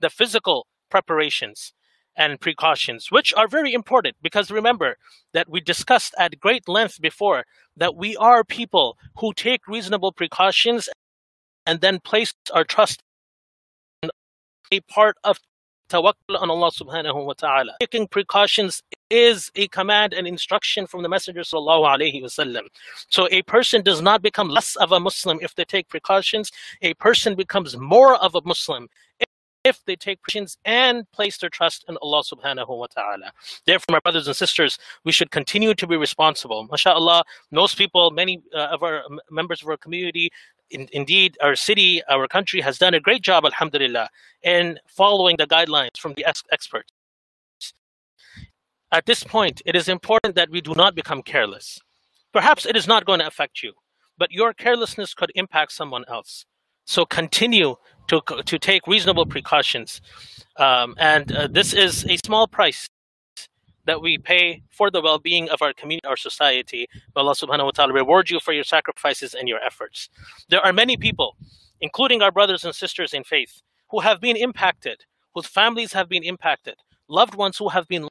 the 0.00 0.10
physical 0.10 0.66
preparations 0.90 1.72
and 2.16 2.40
precautions, 2.40 3.10
which 3.10 3.32
are 3.34 3.48
very 3.48 3.72
important 3.72 4.16
because 4.20 4.50
remember 4.50 4.96
that 5.32 5.48
we 5.48 5.60
discussed 5.60 6.14
at 6.18 6.38
great 6.38 6.68
length 6.68 7.00
before 7.00 7.44
that 7.76 7.96
we 7.96 8.16
are 8.16 8.44
people 8.44 8.98
who 9.18 9.32
take 9.32 9.66
reasonable 9.66 10.12
precautions 10.12 10.88
and 11.66 11.80
then 11.80 11.98
place 11.98 12.34
our 12.52 12.64
trust 12.64 13.00
in 14.02 14.10
a 14.72 14.80
part 14.80 15.16
of 15.24 15.38
tawakkul 15.90 16.40
on 16.40 16.50
Allah 16.50 16.70
subhanahu 16.70 17.26
wa 17.26 17.34
ta'ala. 17.34 17.72
Taking 17.80 18.06
precautions 18.06 18.82
is 19.10 19.50
a 19.56 19.66
command 19.68 20.14
and 20.14 20.26
instruction 20.26 20.86
from 20.86 21.02
the 21.02 21.08
Messenger 21.08 21.40
sallallahu 21.40 21.84
alaihi 21.94 22.22
wasallam. 22.22 22.62
So 23.08 23.28
a 23.30 23.42
person 23.42 23.82
does 23.82 24.00
not 24.00 24.22
become 24.22 24.48
less 24.48 24.76
of 24.76 24.92
a 24.92 25.00
Muslim 25.00 25.38
if 25.42 25.54
they 25.56 25.64
take 25.64 25.88
precautions. 25.88 26.50
A 26.82 26.94
person 26.94 27.34
becomes 27.34 27.76
more 27.76 28.14
of 28.16 28.34
a 28.34 28.40
Muslim 28.44 28.88
if 29.64 29.84
they 29.84 29.96
take 29.96 30.22
precautions 30.22 30.56
and 30.64 31.10
place 31.12 31.36
their 31.38 31.50
trust 31.50 31.84
in 31.88 31.96
Allah 32.00 32.22
subhanahu 32.22 32.78
wa 32.78 32.86
ta'ala. 32.86 33.32
Therefore, 33.66 33.92
my 33.92 34.00
brothers 34.00 34.26
and 34.26 34.36
sisters, 34.36 34.78
we 35.04 35.12
should 35.12 35.30
continue 35.30 35.74
to 35.74 35.86
be 35.86 35.96
responsible. 35.96 36.66
MashaAllah, 36.68 37.22
most 37.50 37.76
people, 37.76 38.10
many 38.10 38.40
uh, 38.54 38.68
of 38.74 38.82
our 38.82 39.02
members 39.30 39.62
of 39.62 39.68
our 39.68 39.76
community, 39.76 40.30
in, 40.70 40.88
indeed, 40.92 41.36
our 41.42 41.56
city, 41.56 42.02
our 42.08 42.26
country 42.28 42.60
has 42.60 42.78
done 42.78 42.94
a 42.94 43.00
great 43.00 43.22
job, 43.22 43.44
alhamdulillah, 43.44 44.08
in 44.42 44.78
following 44.86 45.36
the 45.36 45.46
guidelines 45.46 45.98
from 45.98 46.14
the 46.14 46.24
ex- 46.24 46.42
experts. 46.52 46.92
At 48.92 49.06
this 49.06 49.22
point, 49.22 49.62
it 49.64 49.76
is 49.76 49.88
important 49.88 50.34
that 50.34 50.50
we 50.50 50.60
do 50.60 50.74
not 50.74 50.94
become 50.94 51.22
careless. 51.22 51.78
Perhaps 52.32 52.66
it 52.66 52.76
is 52.76 52.86
not 52.86 53.04
going 53.04 53.20
to 53.20 53.26
affect 53.26 53.62
you, 53.62 53.72
but 54.18 54.32
your 54.32 54.52
carelessness 54.52 55.14
could 55.14 55.30
impact 55.34 55.72
someone 55.72 56.04
else. 56.08 56.44
So 56.86 57.04
continue 57.04 57.76
to, 58.08 58.20
to 58.44 58.58
take 58.58 58.86
reasonable 58.86 59.26
precautions. 59.26 60.00
Um, 60.56 60.94
and 60.98 61.30
uh, 61.30 61.46
this 61.46 61.72
is 61.72 62.04
a 62.06 62.16
small 62.24 62.48
price 62.48 62.88
that 63.86 64.02
we 64.02 64.18
pay 64.18 64.62
for 64.70 64.90
the 64.90 65.00
well-being 65.00 65.48
of 65.50 65.62
our 65.62 65.72
community, 65.72 66.06
our 66.06 66.16
society. 66.16 66.86
May 67.14 67.22
Allah 67.22 67.34
subhanahu 67.34 67.64
wa 67.64 67.70
ta'ala 67.70 67.92
reward 67.92 68.30
you 68.30 68.40
for 68.40 68.52
your 68.52 68.64
sacrifices 68.64 69.34
and 69.34 69.48
your 69.48 69.62
efforts. 69.64 70.08
There 70.48 70.60
are 70.60 70.72
many 70.72 70.96
people, 70.96 71.36
including 71.80 72.22
our 72.22 72.30
brothers 72.30 72.64
and 72.64 72.74
sisters 72.74 73.14
in 73.14 73.24
faith, 73.24 73.62
who 73.90 74.00
have 74.00 74.20
been 74.20 74.36
impacted, 74.36 75.04
whose 75.34 75.46
families 75.46 75.92
have 75.92 76.08
been 76.08 76.22
impacted, 76.22 76.76
loved 77.08 77.34
ones 77.34 77.56
who 77.56 77.68
have 77.68 77.88
been 77.88 78.08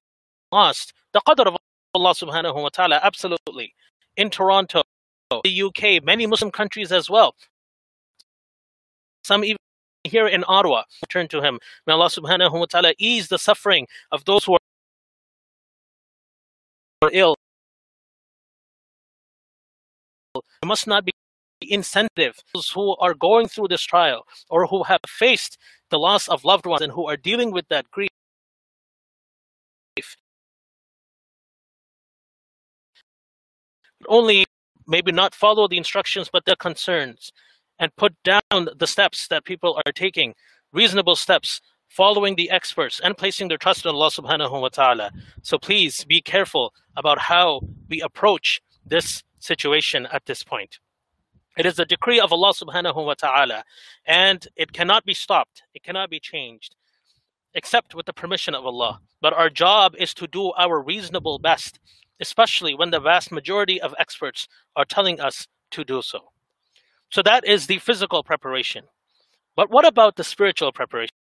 lost. 0.52 0.94
The 1.14 1.22
qadr 1.22 1.48
of 1.48 1.58
Allah 1.94 2.14
subhanahu 2.14 2.62
wa 2.62 2.70
ta'ala, 2.70 3.00
absolutely. 3.02 3.74
In 4.18 4.30
Toronto, 4.30 4.82
the 5.44 5.62
UK, 5.64 6.04
many 6.04 6.26
Muslim 6.26 6.52
countries 6.52 6.92
as 6.92 7.10
well. 7.10 7.36
Some 9.24 9.44
even 9.44 9.58
here 10.04 10.28
in 10.28 10.44
Ottawa. 10.48 10.84
Turn 11.10 11.28
to 11.30 11.42
Him. 11.42 11.60
May 11.86 11.94
Allah 11.94 12.08
subhanahu 12.08 12.60
wa 12.60 12.66
ta'ala 12.66 12.94
ease 12.98 13.28
the 13.28 13.38
suffering 13.38 13.88
of 14.12 14.26
those 14.26 14.44
who 14.46 14.54
are 14.54 14.60
ill. 17.12 17.36
It 20.36 20.65
must 20.65 20.88
not 20.88 21.06
be 21.06 21.12
insensitive. 21.62 22.39
Those 22.53 22.70
who 22.70 22.96
are 22.98 23.13
going 23.13 23.48
through 23.48 23.70
this 23.70 23.82
trial 23.82 24.25
or 24.50 24.68
who 24.68 24.84
have 24.84 25.00
faced 25.08 25.58
the 25.89 25.98
loss 25.98 26.27
of 26.27 26.44
loved 26.44 26.65
ones 26.65 26.82
and 26.82 26.91
who 26.91 27.08
are 27.08 27.18
dealing 27.18 27.51
with 27.51 27.68
that 27.70 27.89
grief. 27.91 28.10
Only 34.08 34.46
maybe 34.88 35.12
not 35.12 35.36
follow 35.36 35.68
the 35.68 35.77
instructions, 35.77 36.29
but 36.32 36.46
their 36.46 36.56
concerns 36.56 37.32
and 37.79 37.96
put 37.96 38.13
down 38.24 38.41
the 38.77 38.88
steps 38.88 39.27
that 39.29 39.46
people 39.46 39.82
are 39.86 39.91
taking, 39.94 40.36
reasonable 40.74 41.15
steps, 41.15 41.62
following 41.89 42.36
the 42.36 42.50
experts 42.50 43.01
and 43.03 43.17
placing 43.17 43.50
their 43.50 43.58
trust 43.58 43.86
in 43.86 43.91
Allah 43.91 44.12
subhanahu 44.12 44.62
wa 44.62 44.69
ta'ala. 44.69 45.12
So 45.41 45.58
please 45.58 46.05
be 46.05 46.22
careful 46.22 46.74
about 46.96 47.19
how 47.19 47.62
we 47.89 48.00
approach 48.01 48.62
this 48.86 49.24
situation 49.39 50.08
at 50.12 50.25
this 50.25 50.43
point. 50.43 50.79
It 51.58 51.65
is 51.65 51.79
a 51.79 51.86
decree 51.86 52.19
of 52.19 52.31
Allah 52.31 52.53
subhanahu 52.53 53.05
wa 53.05 53.15
ta'ala, 53.15 53.63
and 54.05 54.48
it 54.55 54.72
cannot 54.72 55.03
be 55.03 55.13
stopped, 55.13 55.63
it 55.74 55.84
cannot 55.84 56.10
be 56.10 56.19
changed, 56.19 56.75
except 57.53 57.96
with 57.96 58.05
the 58.05 58.13
permission 58.13 58.53
of 58.53 58.65
Allah. 58.65 59.01
But 59.19 59.34
our 59.34 59.50
job 59.50 59.96
is 59.98 60.13
to 60.13 60.27
do 60.27 60.53
our 60.53 60.81
reasonable 60.81 61.39
best, 61.39 61.79
especially 62.22 62.74
when 62.74 62.91
the 62.91 63.00
vast 63.00 63.31
majority 63.31 63.81
of 63.81 63.96
experts 64.00 64.48
are 64.75 64.86
telling 64.86 65.19
us 65.19 65.48
to 65.72 65.84
do 65.84 66.01
so. 66.01 66.31
So 67.12 67.22
that 67.24 67.46
is 67.46 67.67
the 67.67 67.79
physical 67.79 68.24
preparation. 68.24 68.86
But 69.55 69.69
what 69.69 69.86
about 69.86 70.15
the 70.15 70.24
spiritual 70.24 70.72
preparation, 70.72 71.15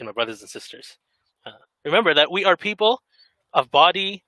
my 0.00 0.12
brothers 0.12 0.40
and 0.40 0.50
sisters? 0.50 0.96
Uh, 1.44 1.50
remember 1.84 2.14
that 2.14 2.30
we 2.30 2.44
are 2.44 2.56
people 2.56 3.02
of 3.52 3.70
body, 3.70 4.24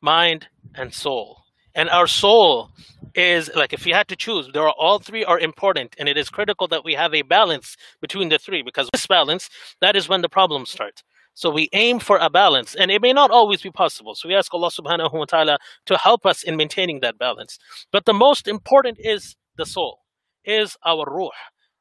mind, 0.00 0.48
and 0.74 0.92
soul. 0.92 1.42
And 1.74 1.88
our 1.90 2.06
soul 2.06 2.70
is 3.14 3.50
like 3.54 3.72
if 3.72 3.86
you 3.86 3.94
had 3.94 4.08
to 4.08 4.16
choose, 4.16 4.50
there 4.52 4.62
are 4.62 4.74
all 4.78 4.98
three 4.98 5.24
are 5.24 5.38
important, 5.38 5.94
and 5.98 6.08
it 6.08 6.16
is 6.16 6.28
critical 6.30 6.66
that 6.68 6.84
we 6.84 6.94
have 6.94 7.14
a 7.14 7.22
balance 7.22 7.76
between 8.00 8.28
the 8.28 8.38
three 8.38 8.62
because 8.62 8.88
this 8.92 9.06
balance, 9.06 9.48
that 9.80 9.94
is 9.94 10.08
when 10.08 10.22
the 10.22 10.28
problems 10.28 10.70
start. 10.70 11.02
So 11.34 11.50
we 11.50 11.68
aim 11.74 11.98
for 11.98 12.16
a 12.16 12.30
balance, 12.30 12.74
and 12.74 12.90
it 12.90 13.02
may 13.02 13.12
not 13.12 13.30
always 13.30 13.60
be 13.60 13.70
possible. 13.70 14.14
So 14.14 14.26
we 14.26 14.34
ask 14.34 14.52
Allah 14.54 14.70
subhanahu 14.70 15.12
wa 15.12 15.26
ta'ala 15.26 15.58
to 15.84 15.98
help 15.98 16.24
us 16.24 16.42
in 16.42 16.56
maintaining 16.56 17.00
that 17.00 17.18
balance. 17.18 17.58
But 17.92 18.06
the 18.06 18.14
most 18.14 18.48
important 18.48 18.98
is 18.98 19.36
the 19.56 19.66
soul 19.66 20.00
is 20.46 20.76
our 20.84 21.04
ruh, 21.06 21.28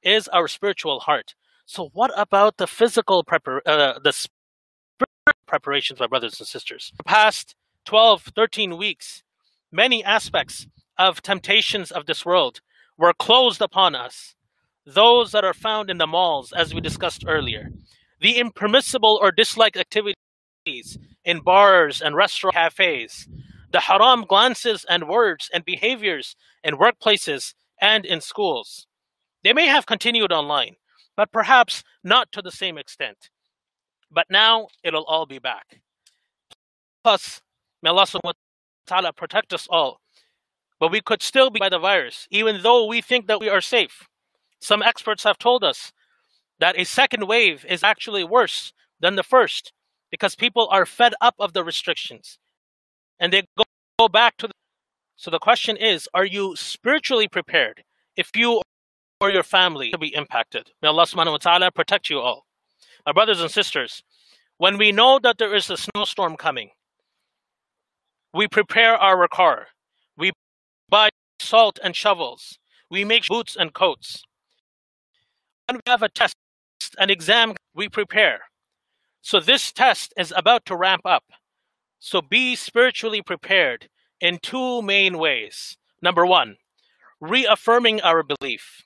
is 0.03 0.27
our 0.29 0.47
spiritual 0.47 0.99
heart. 0.99 1.35
So 1.65 1.89
what 1.93 2.11
about 2.15 2.57
the 2.57 2.67
physical 2.67 3.23
prepar- 3.23 3.61
uh, 3.65 3.99
the 3.99 4.27
preparations, 5.47 5.99
my 5.99 6.07
brothers 6.07 6.39
and 6.39 6.47
sisters? 6.47 6.93
Past 7.05 7.55
12, 7.85 8.31
13 8.35 8.77
weeks, 8.77 9.23
many 9.71 10.03
aspects 10.03 10.67
of 10.97 11.21
temptations 11.21 11.91
of 11.91 12.05
this 12.05 12.25
world 12.25 12.61
were 12.97 13.13
closed 13.13 13.61
upon 13.61 13.95
us. 13.95 14.35
Those 14.85 15.31
that 15.31 15.43
are 15.43 15.53
found 15.53 15.89
in 15.89 15.97
the 15.97 16.07
malls, 16.07 16.53
as 16.53 16.73
we 16.73 16.81
discussed 16.81 17.25
earlier, 17.27 17.69
the 18.21 18.37
impermissible 18.37 19.19
or 19.21 19.31
disliked 19.31 19.77
activities 19.77 20.15
in 21.23 21.41
bars 21.41 22.01
and 22.01 22.15
restaurant 22.15 22.55
cafes, 22.55 23.27
the 23.71 23.81
haram 23.81 24.23
glances 24.27 24.85
and 24.87 25.09
words 25.09 25.49
and 25.51 25.65
behaviors 25.65 26.35
in 26.63 26.77
workplaces 26.77 27.55
and 27.81 28.05
in 28.05 28.21
schools. 28.21 28.85
They 29.43 29.53
may 29.53 29.65
have 29.67 29.85
continued 29.87 30.31
online, 30.31 30.75
but 31.15 31.31
perhaps 31.31 31.83
not 32.03 32.31
to 32.31 32.41
the 32.41 32.51
same 32.51 32.77
extent. 32.77 33.29
But 34.11 34.27
now 34.29 34.67
it'll 34.83 35.03
all 35.05 35.25
be 35.25 35.39
back. 35.39 35.81
Plus, 37.03 37.41
may 37.81 37.89
Allah 37.89 38.05
subhanahu 38.05 38.23
wa 38.23 38.33
ta'ala 38.87 39.13
protect 39.13 39.53
us 39.53 39.67
all. 39.69 39.99
But 40.79 40.91
we 40.91 41.01
could 41.01 41.21
still 41.21 41.49
be 41.49 41.59
by 41.59 41.69
the 41.69 41.79
virus, 41.79 42.27
even 42.31 42.61
though 42.61 42.85
we 42.85 43.01
think 43.01 43.27
that 43.27 43.39
we 43.39 43.49
are 43.49 43.61
safe. 43.61 44.07
Some 44.59 44.81
experts 44.81 45.23
have 45.23 45.37
told 45.37 45.63
us 45.63 45.93
that 46.59 46.79
a 46.79 46.83
second 46.85 47.27
wave 47.27 47.65
is 47.67 47.83
actually 47.83 48.23
worse 48.23 48.73
than 48.99 49.15
the 49.15 49.23
first 49.23 49.71
because 50.11 50.35
people 50.35 50.67
are 50.71 50.85
fed 50.85 51.13
up 51.21 51.35
of 51.39 51.53
the 51.53 51.63
restrictions 51.63 52.39
and 53.19 53.31
they 53.31 53.43
go, 53.57 53.63
go 53.99 54.07
back 54.07 54.37
to 54.37 54.47
the 54.47 54.53
so 55.17 55.31
the 55.31 55.39
question 55.39 55.77
is, 55.77 56.09
are 56.13 56.25
you 56.25 56.55
spiritually 56.55 57.27
prepared 57.27 57.83
if 58.17 58.35
you 58.35 58.61
or 59.21 59.29
your 59.29 59.43
family 59.43 59.91
to 59.91 59.97
be 59.97 60.13
impacted? 60.15 60.71
May 60.81 60.87
Allah 60.87 61.05
subhanahu 61.05 61.31
wa 61.31 61.37
ta'ala 61.37 61.71
protect 61.71 62.09
you 62.09 62.19
all. 62.19 62.45
My 63.05 63.11
brothers 63.11 63.41
and 63.41 63.51
sisters, 63.51 64.03
when 64.57 64.77
we 64.77 64.91
know 64.91 65.19
that 65.19 65.37
there 65.37 65.53
is 65.53 65.69
a 65.69 65.77
snowstorm 65.77 66.37
coming, 66.37 66.71
we 68.33 68.47
prepare 68.47 68.95
our 68.95 69.27
car. 69.27 69.67
We 70.17 70.31
buy 70.89 71.09
salt 71.39 71.79
and 71.83 71.95
shovels. 71.95 72.57
We 72.89 73.03
make 73.03 73.27
boots 73.27 73.55
and 73.55 73.73
coats. 73.73 74.23
When 75.67 75.77
we 75.77 75.91
have 75.91 76.03
a 76.03 76.09
test, 76.09 76.35
an 76.97 77.09
exam, 77.09 77.55
we 77.73 77.89
prepare. 77.89 78.41
So 79.21 79.39
this 79.39 79.71
test 79.71 80.13
is 80.17 80.33
about 80.35 80.65
to 80.65 80.75
ramp 80.75 81.01
up. 81.05 81.23
So 81.99 82.21
be 82.21 82.55
spiritually 82.55 83.21
prepared 83.21 83.89
in 84.21 84.37
two 84.41 84.81
main 84.81 85.17
ways. 85.17 85.77
Number 86.01 86.25
one, 86.25 86.57
reaffirming 87.19 88.01
our 88.01 88.21
belief. 88.21 88.84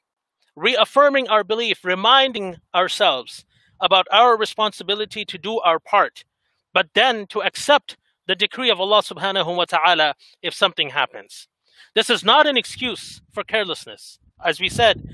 Reaffirming 0.60 1.30
our 1.30 1.46
belief, 1.46 1.86
reminding 1.86 2.58
ourselves 2.76 3.46
about 3.80 4.08
our 4.12 4.38
responsibility 4.38 5.24
to 5.24 5.38
do 5.38 5.58
our 5.60 5.80
part, 5.80 6.26
but 6.74 6.90
then 6.94 7.28
to 7.28 7.42
accept 7.42 7.96
the 8.28 8.36
decree 8.36 8.70
of 8.70 8.78
Allah 8.78 9.02
subhanahu 9.02 9.56
wa 9.56 9.64
ta'ala 9.64 10.16
if 10.42 10.54
something 10.54 10.90
happens. 10.90 11.48
This 11.96 12.10
is 12.10 12.26
not 12.26 12.46
an 12.46 12.58
excuse 12.58 13.22
for 13.32 13.46
carelessness. 13.46 14.20
As 14.44 14.60
we 14.60 14.68
said, 14.68 15.14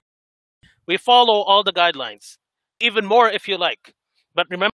we 0.88 0.98
follow 0.98 1.42
all 1.44 1.62
the 1.62 1.72
guidelines, 1.72 2.38
even 2.80 3.06
more 3.06 3.30
if 3.30 3.48
you 3.48 3.56
like. 3.56 3.94
But 4.34 4.48
remember 4.50 4.72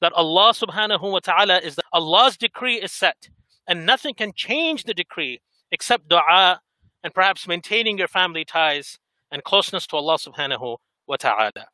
that 0.00 0.12
Allah 0.12 0.52
subhanahu 0.52 1.10
wa 1.10 1.18
ta'ala 1.18 1.58
is 1.58 1.74
the, 1.74 1.82
Allah's 1.92 2.36
decree 2.36 2.76
is 2.76 2.92
set 2.92 3.28
and 3.66 3.84
nothing 3.84 4.14
can 4.14 4.32
change 4.32 4.84
the 4.84 4.94
decree 4.94 5.40
except 5.72 6.08
dua 6.08 6.60
and 7.02 7.12
perhaps 7.12 7.48
maintaining 7.48 7.98
your 7.98 8.06
family 8.06 8.44
ties 8.44 9.00
and 9.30 9.44
closeness 9.44 9.86
to 9.88 9.96
Allah 9.96 10.18
subhanahu 10.18 10.78
wa 11.06 11.16
ta'ala. 11.16 11.68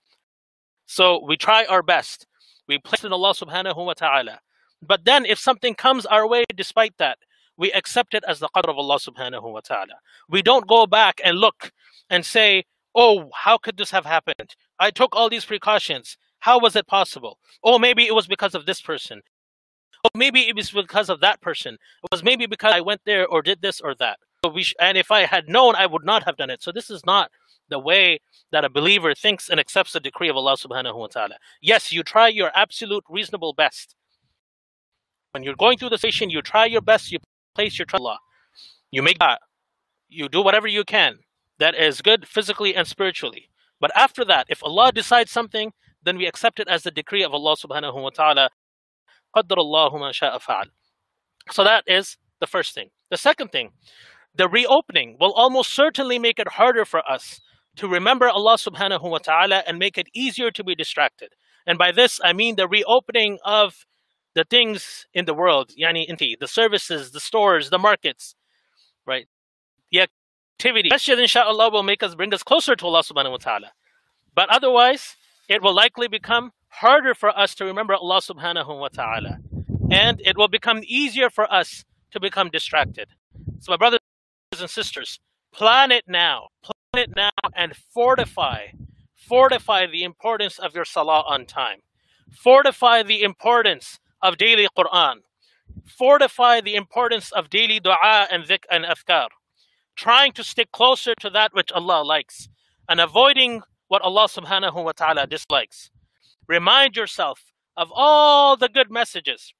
So 0.86 1.24
we 1.24 1.36
try 1.36 1.64
our 1.64 1.82
best. 1.82 2.26
We 2.68 2.78
place 2.78 3.04
in 3.04 3.12
Allah 3.12 3.34
subhanahu 3.34 3.84
wa 3.84 3.94
ta'ala. 3.94 4.40
But 4.80 5.04
then 5.04 5.24
if 5.24 5.38
something 5.38 5.74
comes 5.74 6.06
our 6.06 6.26
way 6.26 6.44
despite 6.54 6.98
that, 6.98 7.18
we 7.56 7.72
accept 7.72 8.14
it 8.14 8.24
as 8.26 8.40
the 8.40 8.48
qadr 8.54 8.70
of 8.70 8.78
Allah 8.78 8.98
subhanahu 8.98 9.52
wa 9.52 9.60
ta'ala. 9.60 10.00
We 10.28 10.42
don't 10.42 10.66
go 10.66 10.86
back 10.86 11.20
and 11.24 11.38
look 11.38 11.72
and 12.10 12.24
say, 12.24 12.64
oh, 12.94 13.30
how 13.34 13.58
could 13.58 13.76
this 13.76 13.90
have 13.90 14.06
happened? 14.06 14.56
I 14.78 14.90
took 14.90 15.14
all 15.14 15.28
these 15.28 15.44
precautions. 15.44 16.16
How 16.40 16.58
was 16.58 16.74
it 16.74 16.86
possible? 16.86 17.38
Oh, 17.62 17.78
maybe 17.78 18.06
it 18.06 18.14
was 18.14 18.26
because 18.26 18.54
of 18.54 18.66
this 18.66 18.80
person. 18.80 19.22
Oh, 20.04 20.08
maybe 20.16 20.48
it 20.48 20.56
was 20.56 20.70
because 20.72 21.08
of 21.08 21.20
that 21.20 21.40
person. 21.40 21.74
It 21.74 22.08
was 22.10 22.24
maybe 22.24 22.46
because 22.46 22.72
I 22.74 22.80
went 22.80 23.02
there 23.06 23.26
or 23.26 23.42
did 23.42 23.62
this 23.62 23.80
or 23.80 23.94
that. 23.96 24.18
So 24.44 24.50
we 24.50 24.66
and 24.80 24.98
if 24.98 25.12
I 25.12 25.26
had 25.26 25.48
known, 25.48 25.76
I 25.76 25.86
would 25.86 26.04
not 26.04 26.24
have 26.24 26.36
done 26.36 26.50
it. 26.50 26.62
So 26.62 26.72
this 26.72 26.90
is 26.90 27.06
not 27.06 27.30
the 27.72 27.78
way 27.78 28.20
that 28.52 28.64
a 28.64 28.68
believer 28.68 29.14
thinks 29.14 29.48
and 29.48 29.58
accepts 29.58 29.92
the 29.92 30.00
decree 30.00 30.28
of 30.28 30.36
Allah 30.36 30.56
subhanahu 30.56 30.96
wa 30.96 31.06
ta'ala. 31.08 31.36
Yes, 31.60 31.90
you 31.90 32.02
try 32.02 32.28
your 32.28 32.50
absolute 32.54 33.04
reasonable 33.08 33.54
best. 33.54 33.96
When 35.32 35.42
you're 35.42 35.56
going 35.56 35.78
through 35.78 35.90
the 35.90 35.98
station, 35.98 36.30
you 36.30 36.42
try 36.42 36.66
your 36.66 36.82
best, 36.82 37.10
you 37.10 37.18
place 37.54 37.78
your 37.78 37.86
trust 37.86 38.02
in 38.02 38.06
Allah. 38.06 38.18
You 38.90 39.02
make 39.02 39.18
dua. 39.18 39.38
You 40.08 40.28
do 40.28 40.42
whatever 40.42 40.68
you 40.68 40.84
can 40.84 41.20
that 41.58 41.74
is 41.74 42.02
good 42.02 42.28
physically 42.28 42.74
and 42.74 42.86
spiritually. 42.86 43.48
But 43.80 43.90
after 43.96 44.24
that, 44.26 44.46
if 44.48 44.62
Allah 44.62 44.92
decides 44.92 45.30
something, 45.30 45.72
then 46.02 46.18
we 46.18 46.26
accept 46.26 46.60
it 46.60 46.68
as 46.68 46.82
the 46.82 46.90
decree 46.90 47.22
of 47.22 47.32
Allah 47.32 47.56
subhanahu 47.56 48.02
wa 48.02 48.10
ta'ala. 48.10 48.50
So 51.50 51.64
that 51.64 51.84
is 51.86 52.18
the 52.40 52.46
first 52.46 52.74
thing. 52.74 52.90
The 53.10 53.16
second 53.16 53.52
thing, 53.52 53.70
the 54.34 54.48
reopening 54.48 55.16
will 55.18 55.32
almost 55.32 55.72
certainly 55.72 56.18
make 56.18 56.38
it 56.38 56.48
harder 56.48 56.84
for 56.84 57.08
us 57.10 57.40
to 57.76 57.88
remember 57.88 58.28
Allah 58.28 58.56
subhanahu 58.56 59.02
wa 59.02 59.18
ta'ala 59.18 59.62
and 59.66 59.78
make 59.78 59.96
it 59.98 60.08
easier 60.14 60.50
to 60.50 60.64
be 60.64 60.74
distracted. 60.74 61.30
And 61.66 61.78
by 61.78 61.92
this, 61.92 62.20
I 62.22 62.32
mean 62.32 62.56
the 62.56 62.68
reopening 62.68 63.38
of 63.44 63.86
the 64.34 64.44
things 64.44 65.06
in 65.12 65.24
the 65.24 65.34
world, 65.34 65.72
yani 65.80 66.08
inti, 66.08 66.38
the 66.38 66.48
services, 66.48 67.12
the 67.12 67.20
stores, 67.20 67.70
the 67.70 67.78
markets, 67.78 68.34
right? 69.06 69.26
The 69.90 70.08
activity. 70.58 70.88
Masjid, 70.90 71.18
inshallah, 71.18 71.70
will 71.70 71.82
make 71.82 72.02
us 72.02 72.14
bring 72.14 72.32
us 72.32 72.42
closer 72.42 72.74
to 72.76 72.86
Allah 72.86 73.02
subhanahu 73.02 73.32
wa 73.32 73.36
ta'ala. 73.36 73.72
But 74.34 74.48
otherwise, 74.48 75.16
it 75.48 75.62
will 75.62 75.74
likely 75.74 76.08
become 76.08 76.52
harder 76.68 77.14
for 77.14 77.36
us 77.38 77.54
to 77.56 77.64
remember 77.64 77.94
Allah 77.94 78.20
subhanahu 78.20 78.78
wa 78.78 78.88
ta'ala. 78.88 79.38
And 79.90 80.20
it 80.24 80.38
will 80.38 80.48
become 80.48 80.80
easier 80.86 81.28
for 81.28 81.52
us 81.52 81.84
to 82.12 82.20
become 82.20 82.48
distracted. 82.48 83.08
So, 83.60 83.72
my 83.72 83.76
brothers 83.76 84.00
and 84.58 84.70
sisters, 84.70 85.20
plan 85.52 85.92
it 85.92 86.04
now. 86.06 86.48
Plan 86.62 87.04
it 87.04 87.16
now 87.16 87.30
and 87.54 87.74
fortify, 87.76 88.66
fortify 89.14 89.86
the 89.86 90.04
importance 90.04 90.58
of 90.58 90.74
your 90.74 90.84
salah 90.84 91.22
on 91.26 91.46
time. 91.46 91.80
Fortify 92.30 93.02
the 93.02 93.22
importance 93.22 93.98
of 94.22 94.38
daily 94.38 94.68
Quran. 94.76 95.16
Fortify 95.86 96.60
the 96.60 96.74
importance 96.74 97.32
of 97.32 97.50
daily 97.50 97.80
dua 97.80 98.28
and 98.30 98.44
dhikr 98.44 98.64
and 98.70 98.84
afkar. 98.84 99.28
Trying 99.96 100.32
to 100.32 100.44
stick 100.44 100.72
closer 100.72 101.14
to 101.20 101.30
that 101.30 101.54
which 101.54 101.72
Allah 101.72 102.02
likes 102.02 102.48
and 102.88 103.00
avoiding 103.00 103.62
what 103.88 104.02
Allah 104.02 104.28
subhanahu 104.28 104.84
wa 104.84 104.92
ta'ala 104.92 105.26
dislikes. 105.26 105.90
Remind 106.48 106.96
yourself 106.96 107.52
of 107.76 107.92
all 107.94 108.56
the 108.56 108.68
good 108.68 108.90
messages 108.90 109.54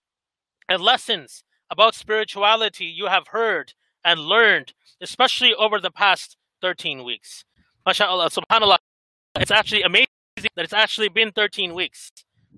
and 0.69 0.83
lessons 0.83 1.45
about 1.71 1.95
spirituality 1.95 2.87
you 2.87 3.07
have 3.07 3.29
heard 3.29 3.75
and 4.05 4.21
learned, 4.21 4.73
especially 5.01 5.55
over 5.55 5.79
the 5.79 5.91
past 5.91 6.37
13 6.61 7.05
weeks. 7.05 7.45
MashaAllah, 7.87 8.31
subhanAllah, 8.39 8.79
it's 9.37 9.51
actually 9.51 9.83
amazing 9.83 10.07
that 10.37 10.65
it's 10.65 10.73
actually 10.73 11.09
been 11.09 11.33
13 11.33 11.75
weeks, 11.75 12.13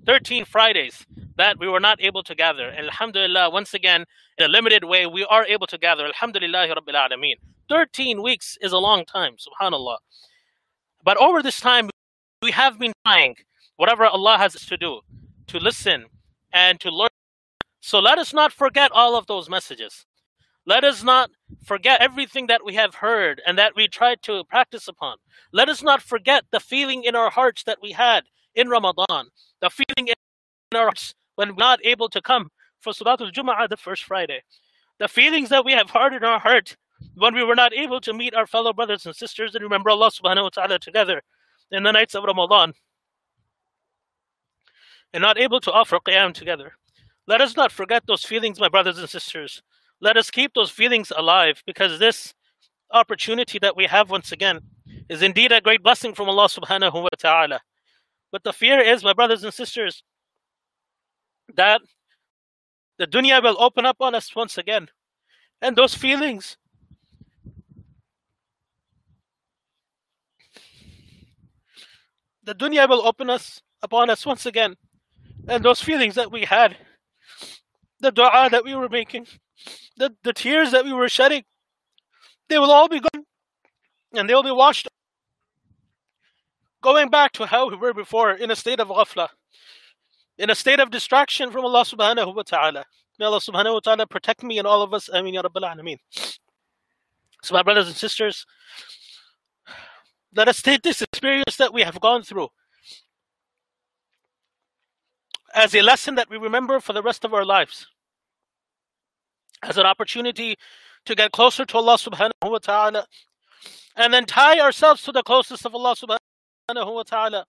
13 0.06 0.44
Fridays 0.44 1.06
that 1.36 1.58
we 1.58 1.68
were 1.68 1.80
not 1.80 2.00
able 2.02 2.22
to 2.22 2.34
gather. 2.34 2.68
And 2.68 2.86
Alhamdulillah, 2.86 3.50
once 3.50 3.74
again, 3.74 4.04
in 4.38 4.44
a 4.44 4.48
limited 4.48 4.84
way, 4.84 5.06
we 5.06 5.24
are 5.24 5.44
able 5.46 5.66
to 5.68 5.78
gather. 5.78 6.06
Alhamdulillah 6.06 6.68
Rabbil 6.68 6.94
Alameen. 6.94 7.36
13 7.68 8.22
weeks 8.22 8.58
is 8.60 8.72
a 8.72 8.78
long 8.78 9.04
time, 9.04 9.36
subhanAllah. 9.36 9.98
But 11.04 11.16
over 11.16 11.42
this 11.42 11.60
time, 11.60 11.90
we 12.42 12.50
have 12.50 12.78
been 12.78 12.92
trying 13.06 13.36
whatever 13.76 14.04
Allah 14.04 14.38
has 14.38 14.54
to 14.54 14.76
do 14.76 15.00
to 15.48 15.58
listen 15.58 16.06
and 16.52 16.78
to 16.80 16.90
learn. 16.90 17.08
So 17.80 17.98
let 17.98 18.18
us 18.18 18.32
not 18.32 18.52
forget 18.52 18.90
all 18.92 19.16
of 19.16 19.26
those 19.26 19.48
messages. 19.48 20.06
Let 20.66 20.84
us 20.84 21.02
not 21.02 21.30
forget 21.62 22.00
everything 22.00 22.46
that 22.46 22.64
we 22.64 22.74
have 22.74 22.96
heard 22.96 23.42
and 23.46 23.58
that 23.58 23.76
we 23.76 23.86
tried 23.86 24.22
to 24.22 24.44
practice 24.44 24.88
upon. 24.88 25.18
Let 25.52 25.68
us 25.68 25.82
not 25.82 26.02
forget 26.02 26.44
the 26.50 26.60
feeling 26.60 27.04
in 27.04 27.14
our 27.14 27.30
hearts 27.30 27.64
that 27.64 27.78
we 27.82 27.92
had 27.92 28.24
in 28.54 28.68
Ramadan, 28.68 29.28
the 29.60 29.70
feeling 29.70 30.08
in 30.08 30.14
our 30.74 30.84
hearts 30.84 31.14
when 31.34 31.50
we're 31.50 31.56
not 31.58 31.84
able 31.84 32.08
to 32.08 32.22
come 32.22 32.50
for 32.80 32.92
Salatul 32.92 33.32
Jum'ah 33.32 33.68
the 33.68 33.76
first 33.76 34.04
Friday, 34.04 34.42
the 34.98 35.08
feelings 35.08 35.50
that 35.50 35.64
we 35.64 35.72
have 35.72 35.90
heard 35.90 36.14
in 36.14 36.24
our 36.24 36.38
heart 36.38 36.76
when 37.16 37.34
we 37.34 37.44
were 37.44 37.54
not 37.54 37.74
able 37.74 38.00
to 38.00 38.14
meet 38.14 38.34
our 38.34 38.46
fellow 38.46 38.72
brothers 38.72 39.04
and 39.04 39.14
sisters 39.14 39.54
and 39.54 39.62
remember 39.62 39.90
Allah 39.90 40.10
subhanahu 40.10 40.44
wa 40.44 40.48
ta'ala 40.48 40.78
together 40.78 41.22
in 41.70 41.82
the 41.82 41.92
nights 41.92 42.14
of 42.14 42.24
Ramadan 42.24 42.72
and 45.12 45.20
not 45.20 45.38
able 45.38 45.60
to 45.60 45.72
offer 45.72 45.98
Qiyam 45.98 46.32
together. 46.32 46.72
Let 47.26 47.40
us 47.40 47.56
not 47.56 47.72
forget 47.72 48.04
those 48.06 48.24
feelings, 48.24 48.60
my 48.60 48.68
brothers 48.68 48.98
and 48.98 49.08
sisters. 49.08 49.62
Let 50.04 50.18
us 50.18 50.30
keep 50.30 50.52
those 50.52 50.70
feelings 50.70 51.10
alive 51.16 51.62
because 51.66 51.98
this 51.98 52.34
opportunity 52.92 53.58
that 53.60 53.74
we 53.74 53.86
have 53.86 54.10
once 54.10 54.32
again 54.32 54.60
is 55.08 55.22
indeed 55.22 55.50
a 55.50 55.62
great 55.62 55.82
blessing 55.82 56.14
from 56.14 56.28
Allah 56.28 56.46
subhanahu 56.46 57.04
wa 57.04 57.08
ta'ala. 57.18 57.62
But 58.30 58.44
the 58.44 58.52
fear 58.52 58.80
is, 58.80 59.02
my 59.02 59.14
brothers 59.14 59.44
and 59.44 59.54
sisters, 59.54 60.04
that 61.56 61.80
the 62.98 63.06
dunya 63.06 63.42
will 63.42 63.56
open 63.58 63.86
up 63.86 63.96
on 64.00 64.14
us 64.14 64.36
once 64.36 64.58
again. 64.58 64.88
And 65.62 65.74
those 65.74 65.94
feelings 65.94 66.58
the 72.42 72.54
dunya 72.54 72.86
will 72.86 73.06
open 73.06 73.30
us 73.30 73.62
upon 73.82 74.10
us 74.10 74.26
once 74.26 74.44
again. 74.44 74.76
And 75.48 75.64
those 75.64 75.80
feelings 75.80 76.14
that 76.16 76.30
we 76.30 76.44
had, 76.44 76.76
the 78.00 78.12
dua 78.12 78.50
that 78.50 78.64
we 78.64 78.74
were 78.74 78.90
making, 78.90 79.26
the, 79.96 80.14
the 80.22 80.32
tears 80.32 80.70
that 80.72 80.84
we 80.84 80.92
were 80.92 81.08
shedding, 81.08 81.44
they 82.48 82.58
will 82.58 82.70
all 82.70 82.88
be 82.88 83.00
gone 83.00 83.24
and 84.14 84.28
they 84.28 84.34
will 84.34 84.42
be 84.42 84.50
washed 84.50 84.88
going 86.82 87.08
back 87.08 87.32
to 87.32 87.46
how 87.46 87.70
we 87.70 87.76
were 87.76 87.94
before 87.94 88.32
in 88.32 88.50
a 88.50 88.56
state 88.56 88.78
of 88.78 88.88
ghafla, 88.88 89.28
in 90.36 90.50
a 90.50 90.54
state 90.54 90.80
of 90.80 90.90
distraction 90.90 91.50
from 91.50 91.64
Allah 91.64 91.84
subhanahu 91.84 92.36
wa 92.36 92.42
ta'ala. 92.42 92.84
May 93.18 93.24
Allah 93.24 93.40
subhanahu 93.40 93.74
wa 93.74 93.80
ta'ala 93.80 94.06
protect 94.06 94.42
me 94.42 94.58
and 94.58 94.66
all 94.66 94.82
of 94.82 94.92
us. 94.92 95.08
Ameen 95.08 95.34
ya 95.34 95.42
Rabbil 95.42 95.62
Alameen. 95.62 95.98
So, 97.42 97.54
my 97.54 97.62
brothers 97.62 97.86
and 97.86 97.96
sisters, 97.96 98.44
let 100.34 100.48
us 100.48 100.60
take 100.60 100.82
this 100.82 101.00
experience 101.00 101.56
that 101.56 101.72
we 101.72 101.82
have 101.82 102.00
gone 102.00 102.22
through 102.22 102.48
as 105.54 105.74
a 105.74 105.80
lesson 105.82 106.16
that 106.16 106.28
we 106.28 106.36
remember 106.36 106.80
for 106.80 106.92
the 106.92 107.02
rest 107.02 107.24
of 107.24 107.32
our 107.32 107.44
lives, 107.44 107.86
as 109.64 109.78
an 109.78 109.86
opportunity 109.86 110.56
to 111.06 111.14
get 111.14 111.32
closer 111.32 111.64
to 111.64 111.76
Allah 111.76 111.96
subhanahu 111.96 112.50
wa 112.50 112.58
ta'ala, 112.58 113.06
and 113.96 114.12
then 114.12 114.24
tie 114.24 114.60
ourselves 114.60 115.02
to 115.02 115.12
the 115.12 115.22
closest 115.22 115.64
of 115.64 115.74
Allah 115.74 115.94
subhanahu 115.94 116.94
wa 116.94 117.02
ta'ala, 117.02 117.46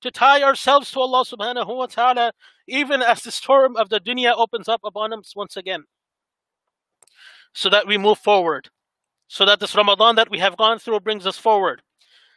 to 0.00 0.10
tie 0.10 0.42
ourselves 0.42 0.90
to 0.92 1.00
Allah 1.00 1.24
subhanahu 1.24 1.76
wa 1.76 1.86
ta'ala, 1.86 2.32
even 2.66 3.02
as 3.02 3.22
the 3.22 3.30
storm 3.30 3.76
of 3.76 3.88
the 3.88 4.00
dunya 4.00 4.32
opens 4.36 4.68
up 4.68 4.80
upon 4.84 5.12
us 5.12 5.34
once 5.36 5.56
again, 5.56 5.84
so 7.52 7.68
that 7.68 7.86
we 7.86 7.98
move 7.98 8.18
forward, 8.18 8.70
so 9.28 9.44
that 9.44 9.60
this 9.60 9.74
Ramadan 9.74 10.16
that 10.16 10.30
we 10.30 10.38
have 10.38 10.56
gone 10.56 10.78
through 10.78 11.00
brings 11.00 11.26
us 11.26 11.38
forward. 11.38 11.82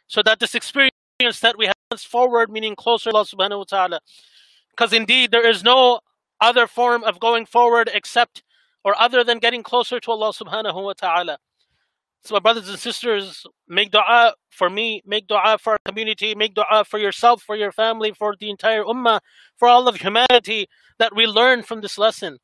So 0.08 0.22
that 0.22 0.38
this 0.38 0.54
experience 0.54 1.40
that 1.40 1.58
we 1.58 1.66
have 1.66 1.74
is 1.92 2.04
forward, 2.04 2.48
meaning 2.50 2.76
closer 2.76 3.10
to 3.10 3.16
Allah 3.16 3.26
subhanahu 3.26 3.58
wa 3.58 3.64
ta'ala. 3.64 4.00
Because 4.70 4.92
indeed 4.92 5.32
there 5.32 5.46
is 5.46 5.64
no 5.64 6.00
other 6.40 6.66
form 6.66 7.02
of 7.02 7.18
going 7.18 7.44
forward 7.44 7.90
except 7.92 8.44
or 8.86 8.94
other 9.00 9.24
than 9.24 9.40
getting 9.40 9.64
closer 9.64 9.98
to 9.98 10.12
Allah 10.12 10.32
subhanahu 10.32 10.80
wa 10.80 10.92
ta'ala. 10.92 11.38
So 12.22 12.36
my 12.36 12.38
brothers 12.38 12.68
and 12.68 12.78
sisters, 12.78 13.44
make 13.66 13.90
dua 13.90 14.34
for 14.50 14.70
me, 14.70 15.02
make 15.04 15.26
dua 15.26 15.58
for 15.60 15.72
our 15.72 15.78
community, 15.84 16.36
make 16.36 16.54
dua 16.54 16.84
for 16.84 16.98
yourself, 17.00 17.42
for 17.42 17.56
your 17.56 17.72
family, 17.72 18.12
for 18.12 18.36
the 18.38 18.48
entire 18.48 18.84
ummah, 18.84 19.18
for 19.56 19.66
all 19.66 19.88
of 19.88 19.96
humanity 19.96 20.68
that 21.00 21.16
we 21.16 21.26
learn 21.26 21.64
from 21.64 21.80
this 21.80 21.98
lesson. 21.98 22.38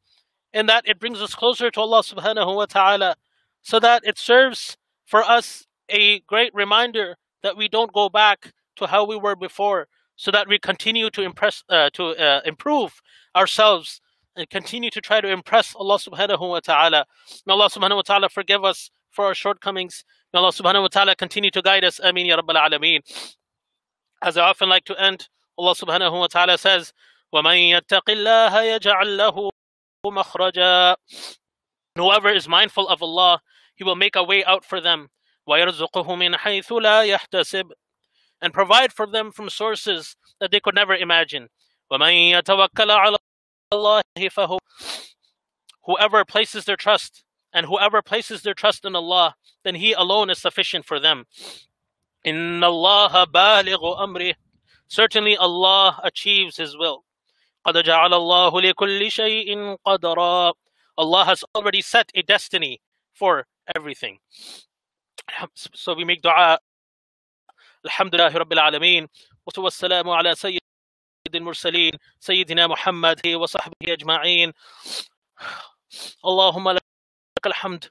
And 0.52 0.68
that 0.68 0.82
it 0.84 0.98
brings 0.98 1.22
us 1.22 1.32
closer 1.32 1.70
to 1.70 1.80
Allah 1.80 2.02
subhanahu 2.02 2.56
wa 2.56 2.66
ta'ala. 2.66 3.14
So 3.62 3.78
that 3.78 4.02
it 4.04 4.18
serves 4.18 4.76
for 5.06 5.22
us 5.22 5.68
a 5.88 6.20
great 6.32 6.52
reminder 6.54 7.18
that 7.44 7.56
we 7.56 7.68
don't 7.68 7.92
go 7.92 8.08
back 8.08 8.52
to 8.76 8.88
how 8.88 9.04
we 9.04 9.16
were 9.16 9.36
before, 9.36 9.86
so 10.16 10.32
that 10.32 10.48
we 10.48 10.58
continue 10.58 11.08
to 11.10 11.22
impress, 11.22 11.62
uh, 11.68 11.90
to 11.92 12.16
uh, 12.18 12.40
improve 12.44 13.00
ourselves 13.36 14.00
and 14.35 14.49
continue 14.49 14.89
to 14.91 15.01
try 15.01 15.19
to 15.19 15.27
impress 15.27 15.75
Allah 15.75 15.97
Subhanahu 15.97 16.39
wa 16.39 16.59
Taala. 16.59 17.05
May 17.45 17.53
Allah 17.53 17.69
Subhanahu 17.69 17.97
wa 17.97 18.01
Taala 18.03 18.31
forgive 18.31 18.63
us 18.63 18.91
for 19.11 19.25
our 19.25 19.33
shortcomings. 19.33 20.03
May 20.33 20.39
Allah 20.39 20.51
Subhanahu 20.51 20.83
wa 20.83 20.87
Taala 20.87 21.17
continue 21.17 21.51
to 21.51 21.61
guide 21.61 21.83
us. 21.83 21.99
Ameen 21.99 22.27
ya 22.27 22.37
Rabbal 22.37 22.55
Alameen. 22.55 22.99
As 24.21 24.37
I 24.37 24.41
often 24.47 24.69
like 24.69 24.85
to 24.85 25.01
end, 25.01 25.27
Allah 25.57 25.73
Subhanahu 25.73 26.19
wa 26.19 26.27
Taala 26.27 26.59
says, 26.59 26.93
وَمَن 27.33 27.71
يَتَّقِ 27.71 28.03
اللَّهَ 28.07 28.79
يَجْعَل 28.79 29.17
لَّهُ 29.17 29.49
مَخْرَجًا 30.05 30.95
Whoever 31.97 32.29
is 32.29 32.47
mindful 32.47 32.87
of 32.87 33.01
Allah, 33.01 33.41
He 33.75 33.83
will 33.83 33.95
make 33.95 34.15
a 34.15 34.23
way 34.23 34.45
out 34.45 34.63
for 34.63 34.79
them. 34.79 35.09
وَيَرْزُقُهُ 35.49 36.05
مِنْ 36.05 36.35
حَيْثُ 36.35 36.69
لَا 36.69 37.17
يَحْتَسِبُ 37.17 37.71
and 38.39 38.53
provide 38.53 38.93
for 38.93 39.07
them 39.07 39.31
from 39.31 39.49
sources 39.49 40.15
that 40.39 40.51
they 40.51 40.59
could 40.59 40.75
never 40.75 40.95
imagine. 40.95 41.47
وَمَن 41.91 42.33
يَتَوَكَّلَ 42.33 42.69
عَلَى 42.69 43.15
اللَّهِ 43.73 44.01
فَهُوَ 44.17 44.57
Whoever 45.83 46.25
places 46.25 46.65
their 46.65 46.75
trust 46.75 47.23
and 47.53 47.65
whoever 47.65 48.01
places 48.01 48.41
their 48.41 48.53
trust 48.53 48.85
in 48.85 48.95
Allah, 48.95 49.35
then 49.63 49.75
He 49.75 49.93
alone 49.93 50.29
is 50.29 50.37
sufficient 50.39 50.85
for 50.85 50.99
them. 50.99 51.25
إن 52.25 52.63
الله 52.63 53.25
بالغ 53.25 54.03
أمره 54.03 54.33
Certainly 54.87 55.37
Allah 55.37 55.99
achieves 56.03 56.57
His 56.57 56.77
will. 56.77 57.03
قد 57.65 57.83
جعل 57.83 58.13
الله 58.13 58.61
لكل 58.61 59.11
شيء 59.11 59.77
قدرا 59.85 60.53
Allah 60.97 61.25
has 61.25 61.43
already 61.53 61.81
set 61.81 62.09
a 62.15 62.23
destiny 62.23 62.81
for 63.13 63.45
everything. 63.75 64.19
So 65.73 65.93
we 65.93 66.03
make 66.03 66.21
dua. 66.21 66.59
Alhamdulillah 67.85 68.31
Rabbil 68.31 68.57
Alameen. 68.57 69.07
والسلام 69.57 70.09
على 70.09 70.35
سيد 71.32 71.40
المرسلين 71.40 71.92
سيدنا 72.20 72.66
محمد 72.66 73.26
وصحبه 73.26 73.74
أجمعين 73.88 74.52
اللهم 76.26 76.68
لك 76.70 76.82
الحمد 77.46 77.84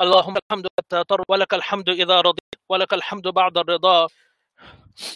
اللهم 0.00 0.34
الحمد 0.36 0.66
حتى 0.78 1.04
ترضى 1.04 1.24
ولك 1.28 1.54
الحمد 1.54 1.88
إذا 1.88 2.20
رضيت 2.20 2.54
ولك 2.68 2.94
الحمد 2.94 3.28
بعد 3.28 3.58
الرضا 3.58 4.08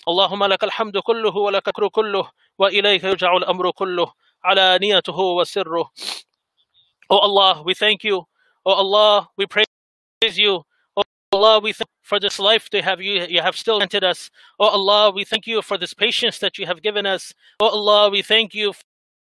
اللهم 0.08 0.44
لك 0.44 0.64
الحمد 0.64 0.98
كله 0.98 1.36
ولك 1.36 1.68
الشكر 1.68 1.88
كله 1.88 2.30
وإليك 2.58 3.04
يرجع 3.04 3.36
الأمر 3.36 3.70
كله 3.70 4.12
علانيته 4.44 5.18
وسره 5.18 5.90
Oh 7.10 7.18
Allah, 7.28 7.62
we 7.64 7.74
thank 7.74 8.04
you. 8.04 8.24
Oh 8.64 8.72
Allah, 8.84 9.28
we 9.36 9.44
praise 9.46 10.36
you. 10.36 10.64
Allah, 11.32 11.60
we 11.60 11.72
thank 11.72 11.88
for 12.02 12.20
this 12.20 12.38
life 12.38 12.68
they 12.68 12.82
have 12.82 13.00
you 13.00 13.24
you 13.28 13.40
have 13.40 13.56
still 13.56 13.78
granted 13.78 14.04
us. 14.04 14.30
Oh 14.58 14.68
Allah, 14.68 15.10
we 15.10 15.24
thank 15.24 15.46
you 15.46 15.62
for 15.62 15.78
this 15.78 15.94
patience 15.94 16.38
that 16.40 16.58
you 16.58 16.66
have 16.66 16.82
given 16.82 17.06
us. 17.06 17.32
Oh 17.58 17.68
Allah, 17.68 18.10
we 18.10 18.20
thank 18.20 18.54
you 18.54 18.74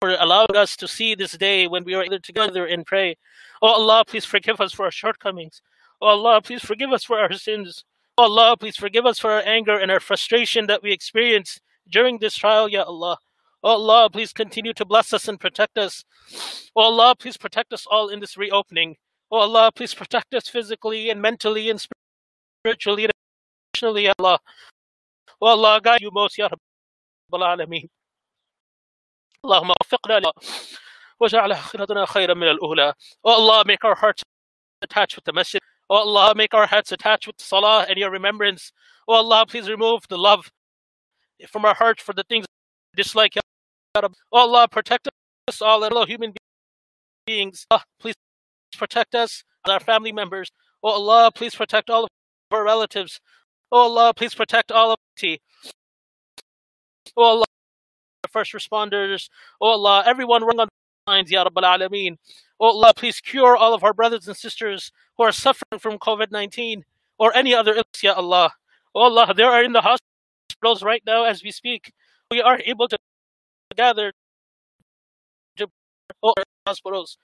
for 0.00 0.08
allowing 0.10 0.56
us 0.56 0.74
to 0.76 0.88
see 0.88 1.14
this 1.14 1.32
day 1.32 1.66
when 1.66 1.84
we 1.84 1.94
are 1.94 2.06
together 2.18 2.64
and 2.64 2.86
pray. 2.86 3.16
Oh 3.60 3.68
Allah, 3.68 4.04
please 4.06 4.24
forgive 4.24 4.58
us 4.60 4.72
for 4.72 4.86
our 4.86 4.90
shortcomings. 4.90 5.60
Oh 6.00 6.08
Allah, 6.08 6.40
please 6.40 6.62
forgive 6.62 6.92
us 6.92 7.04
for 7.04 7.18
our 7.18 7.32
sins. 7.34 7.84
Oh 8.16 8.24
Allah, 8.24 8.56
please 8.56 8.76
forgive 8.76 9.04
us 9.04 9.18
for 9.18 9.30
our 9.30 9.42
anger 9.44 9.78
and 9.78 9.90
our 9.90 10.00
frustration 10.00 10.66
that 10.68 10.82
we 10.82 10.92
experience 10.92 11.60
during 11.90 12.18
this 12.18 12.36
trial, 12.36 12.68
Ya 12.70 12.84
Allah. 12.84 13.18
Oh 13.62 13.72
Allah, 13.72 14.08
please 14.10 14.32
continue 14.32 14.72
to 14.74 14.84
bless 14.84 15.12
us 15.12 15.28
and 15.28 15.38
protect 15.38 15.76
us. 15.76 16.04
Oh 16.74 16.84
Allah, 16.84 17.14
please 17.18 17.36
protect 17.36 17.72
us 17.74 17.86
all 17.86 18.08
in 18.08 18.20
this 18.20 18.38
reopening. 18.38 18.96
Oh 19.31 19.39
Allah, 19.39 19.71
please 19.75 19.93
protect 19.93 20.33
us 20.33 20.47
physically 20.47 21.09
and 21.09 21.21
mentally 21.21 21.69
and 21.69 21.79
spiritually 22.63 23.03
and 23.05 23.11
emotionally, 23.73 24.05
Ya 24.05 24.13
Allah. 24.19 24.39
Oh 25.41 25.47
Allah, 25.47 25.81
guide 25.83 26.01
you 26.01 26.11
most, 26.11 26.37
Ya 26.37 26.47
Rabbal 26.49 27.43
Alameen. 27.57 27.89
اللهم 29.45 29.71
وفقنا 29.81 30.19
ل- 30.19 30.31
وجعل 31.21 31.51
آخرتنا 31.51 32.05
خيرا 32.05 32.33
من 32.33 32.47
الأولى. 32.57 32.93
Oh 33.23 33.31
Allah, 33.31 33.63
make 33.65 33.83
our 33.85 33.95
hearts 33.95 34.23
attached 34.81 35.15
with 35.15 35.25
the 35.25 35.33
masjid. 35.33 35.61
Oh 35.89 35.97
Allah, 35.97 36.33
make 36.35 36.53
our 36.53 36.67
hearts 36.67 36.91
attached 36.91 37.27
with 37.27 37.39
salah 37.39 37.85
and 37.89 37.97
your 37.97 38.09
remembrance. 38.11 38.71
Oh 39.07 39.13
Allah, 39.15 39.45
please 39.47 39.69
remove 39.69 40.01
the 40.09 40.17
love 40.17 40.49
from 41.47 41.65
our 41.65 41.75
hearts 41.75 42.01
for 42.01 42.13
the 42.13 42.23
things 42.23 42.45
we 42.93 43.03
dislike. 43.03 43.35
Ya 43.35 43.41
Rabb. 44.01 44.13
Oh 44.31 44.39
Allah, 44.39 44.67
protect 44.67 45.07
us 45.47 45.61
all, 45.61 45.83
and 45.83 45.93
all 45.93 46.05
human 46.05 46.33
beings. 47.25 47.65
Ah, 47.71 47.83
please 47.99 48.15
protect 48.76 49.14
us, 49.14 49.44
and 49.64 49.72
our 49.72 49.80
family 49.80 50.12
members. 50.12 50.50
Oh 50.82 50.90
Allah, 50.90 51.30
please 51.34 51.54
protect 51.54 51.90
all 51.90 52.04
of 52.04 52.10
our 52.50 52.64
relatives. 52.64 53.20
Oh 53.70 53.82
Allah, 53.82 54.12
please 54.14 54.34
protect 54.34 54.72
all 54.72 54.92
of 54.92 54.98
humanity. 55.16 55.42
Oh 57.16 57.24
Allah, 57.24 57.44
first 58.30 58.52
responders. 58.52 59.28
Oh 59.60 59.68
Allah, 59.68 60.02
everyone 60.06 60.44
working 60.44 60.60
on 60.60 60.68
the 61.06 61.12
lines, 61.12 61.30
Ya 61.30 61.44
Rabbal 61.44 61.62
Alameen. 61.62 62.16
Oh 62.58 62.68
Allah, 62.68 62.92
please 62.96 63.20
cure 63.20 63.56
all 63.56 63.74
of 63.74 63.84
our 63.84 63.92
brothers 63.92 64.26
and 64.26 64.36
sisters 64.36 64.92
who 65.16 65.24
are 65.24 65.32
suffering 65.32 65.78
from 65.78 65.98
COVID 65.98 66.30
19 66.30 66.84
or 67.18 67.34
any 67.36 67.54
other 67.54 67.72
illness, 67.72 68.02
Ya 68.02 68.14
Allah. 68.14 68.52
Oh 68.94 69.02
Allah, 69.02 69.32
they 69.34 69.42
are 69.42 69.62
in 69.62 69.72
the 69.72 69.82
hospitals 69.82 70.82
right 70.82 71.02
now 71.06 71.24
as 71.24 71.42
we 71.42 71.50
speak. 71.50 71.92
We 72.30 72.40
are 72.40 72.60
able 72.64 72.88
to 72.88 72.96
gather 73.76 74.12
to 75.56 75.66
hospitals. 76.66 77.18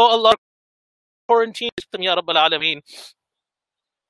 Oh 0.00 0.06
Allah, 0.06 0.34
quarantine 1.28 1.68
them, 1.92 2.00
Ya 2.00 2.16
Rabbal 2.16 2.34
Alameen. 2.34 2.80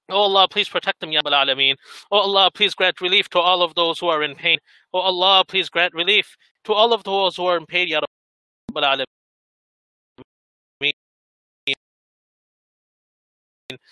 Oh 0.09 0.21
Allah, 0.21 0.47
please 0.49 0.69
protect 0.69 1.01
them, 1.01 1.11
Ya 1.11 1.21
Rabbal 1.21 1.33
Alameen. 1.33 1.75
Oh 2.13 2.19
Allah, 2.19 2.49
please 2.55 2.77
grant 2.77 3.01
relief 3.01 3.29
to 3.31 3.41
all 3.41 3.61
of 3.61 3.75
those 3.75 3.99
who 3.99 4.07
are 4.07 4.23
in 4.23 4.37
pain. 4.37 4.59
Oh 4.95 5.01
Allah, 5.01 5.45
please 5.49 5.69
grant 5.69 5.93
relief 5.93 6.37
to 6.63 6.73
all 6.73 6.93
of 6.93 7.03
those 7.03 7.37
who 7.37 7.45
are 7.47 7.57
in 7.57 7.67
pain, 7.67 7.89
Ya 7.89 8.03
Rabbal 8.71 9.05
Alameen. 10.81 10.93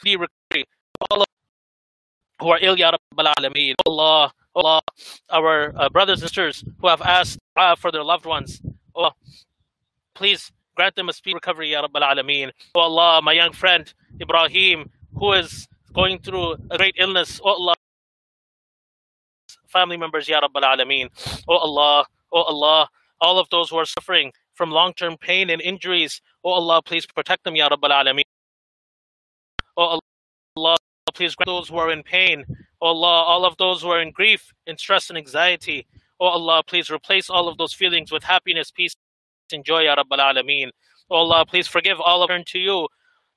Be 0.04 0.16
recovery 0.16 0.64
all 1.10 1.22
of 1.22 1.26
who 2.40 2.50
are 2.50 2.60
ill, 2.62 2.78
Ya 2.78 2.92
Rabbal 2.92 3.32
Alameen. 3.38 3.74
Oh 3.84 3.90
Allah, 3.90 4.32
oh 4.54 4.60
Allah, 4.60 4.82
our 5.30 5.72
uh, 5.76 5.88
brothers 5.88 6.20
and 6.20 6.28
sisters 6.28 6.62
who 6.80 6.86
have 6.86 7.02
asked 7.02 7.40
uh, 7.56 7.74
for 7.74 7.90
their 7.90 8.04
loved 8.04 8.24
ones. 8.24 8.62
Oh, 8.94 9.10
please 10.14 10.52
grant 10.78 10.94
them 10.94 11.08
a 11.08 11.12
speedy 11.12 11.34
recovery, 11.34 11.72
Ya 11.72 11.82
Rabbal 11.84 12.02
Alameen. 12.02 12.52
Oh 12.72 12.82
Allah, 12.82 13.20
my 13.20 13.32
young 13.32 13.52
friend 13.52 13.92
Ibrahim, 14.22 14.88
who 15.12 15.32
is 15.32 15.66
going 15.92 16.20
through 16.20 16.52
a 16.70 16.76
great 16.78 16.94
illness. 16.96 17.40
Oh 17.44 17.54
Allah, 17.54 17.74
family 19.66 19.96
members, 19.96 20.28
Ya 20.28 20.40
Rabbal 20.40 20.62
Alameen. 20.62 21.08
Oh 21.48 21.56
Allah, 21.56 22.06
oh 22.32 22.42
Allah, 22.42 22.88
all 23.20 23.40
of 23.40 23.48
those 23.50 23.70
who 23.70 23.76
are 23.76 23.84
suffering 23.84 24.30
from 24.54 24.70
long-term 24.70 25.16
pain 25.16 25.50
and 25.50 25.60
injuries. 25.60 26.22
Oh 26.44 26.52
Allah, 26.52 26.80
please 26.80 27.06
protect 27.06 27.42
them, 27.42 27.56
Ya 27.56 27.68
Rabbal 27.68 27.90
Alameen. 27.90 28.30
Oh 29.76 29.98
Allah, 30.56 30.76
please 31.12 31.34
grant 31.34 31.48
those 31.48 31.68
who 31.70 31.78
are 31.78 31.90
in 31.90 32.04
pain. 32.04 32.44
Oh 32.80 32.90
Allah, 32.94 33.24
all 33.24 33.44
of 33.44 33.56
those 33.56 33.82
who 33.82 33.90
are 33.90 34.00
in 34.00 34.12
grief, 34.12 34.52
in 34.68 34.78
stress 34.78 35.10
and 35.10 35.18
anxiety. 35.18 35.88
Oh 36.20 36.26
Allah, 36.26 36.62
please 36.64 36.88
replace 36.88 37.28
all 37.28 37.48
of 37.48 37.58
those 37.58 37.74
feelings 37.74 38.12
with 38.12 38.22
happiness, 38.22 38.70
peace, 38.70 38.94
and 39.51 39.63
joy, 39.63 39.81
Ya 39.81 39.95
Rabbal 39.95 40.19
Alameen. 40.19 40.69
Oh 41.09 41.17
Allah, 41.17 41.45
please 41.45 41.67
forgive 41.67 41.99
all 41.99 42.23
of 42.23 42.29
them 42.29 42.43
to 42.47 42.59
you, 42.59 42.87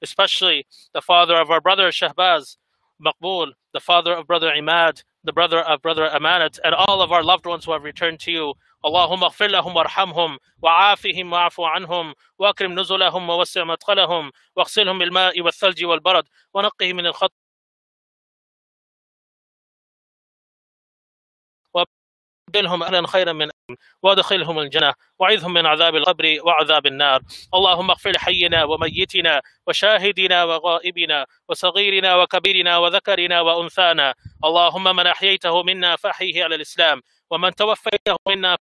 especially 0.03 0.67
the 0.95 1.01
father 1.01 1.37
of 1.37 1.51
our 1.51 1.61
brother 1.61 1.91
Shahbaz, 1.91 2.57
Maqbul, 3.05 3.53
the 3.73 3.81
father 3.81 4.15
of 4.15 4.27
brother 4.27 4.51
Imad, 4.51 5.03
the 5.25 5.33
brother 5.33 5.61
of 5.61 5.83
brother 5.83 6.09
Amanat, 6.13 6.59
and 6.65 6.75
all 6.75 7.03
of 7.03 7.13
our 7.13 7.23
loved 7.23 7.47
ones 7.47 7.65
who 7.65 7.73
have 7.73 7.83
returned 7.83 8.21
to 8.21 8.31
you. 8.31 8.55
اللهم 8.85 9.25
اغفر 9.25 9.47
لهم 9.47 9.77
وارحمهم 9.77 10.39
وعافهم 10.63 11.33
واعف 11.33 11.61
عنهم 11.61 12.15
واكرم 12.39 12.81
نزلهم 12.81 13.31
ووسع 13.31 13.65
مدخلهم 13.65 14.33
واغسلهم 14.57 14.99
بالماء 14.99 15.41
والثلج 15.41 15.85
والبرد 15.85 16.29
ونقهم 16.55 16.97
من 16.97 17.07
الخط 17.07 17.33
وابدلهم 22.52 22.84
أهلا 22.84 23.08
خيرا 23.08 23.34
من 23.34 23.50
وأدخلهم 24.04 24.60
الجنة 24.60 24.94
وعذهم 25.20 25.54
من 25.54 25.66
عذاب 25.66 25.96
القبر 25.96 26.38
وعذاب 26.44 26.86
النار. 26.86 27.22
اللهم 27.54 27.90
اغفر 27.90 28.12
لحينا 28.12 28.64
وميتنا 28.64 29.42
وشاهدنا 29.68 30.44
وغائبنا 30.44 31.26
وصغيرنا 31.50 32.16
وكبيرنا 32.16 32.78
وذكرنا 32.78 33.42
وأنثانا. 33.42 34.14
اللهم 34.46 34.84
من 34.96 35.08
أحييته 35.08 35.64
منا 35.64 35.96
فأحيه 35.96 36.44
على 36.44 36.56
الإسلام 36.56 37.02
ومن 37.30 37.56
توفيته 37.56 38.16
منا 38.28 38.58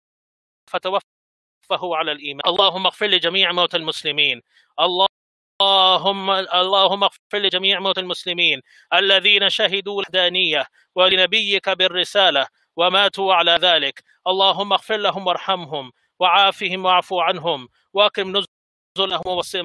فتوفه 0.70 1.96
على 1.96 2.12
الإيمان. 2.12 2.42
اللهم 2.46 2.86
اغفر 2.86 3.06
لجميع 3.06 3.52
موتى 3.52 3.76
المسلمين. 3.76 4.42
اللهم 4.80 6.30
اللهم 6.30 7.04
اغفر 7.04 7.38
لجميع 7.38 7.80
موتى 7.80 8.00
المسلمين 8.00 8.60
الذين 8.94 9.48
شهدوا 9.50 9.92
الوحدانيه 9.92 10.66
ولنبيك 10.94 11.68
بالرسالة 11.68 12.46
وماتوا 12.78 13.34
على 13.34 13.52
ذلك. 13.52 14.04
اللهم 14.26 14.72
اغفر 14.72 14.96
لهم 14.96 15.26
وارحمهم 15.26 15.92
وعافهم 16.20 16.84
واعف 16.84 17.08
عنهم 17.14 17.68
واكرم 17.92 18.28
نزلهم 18.98 19.22
ووسع 19.26 19.62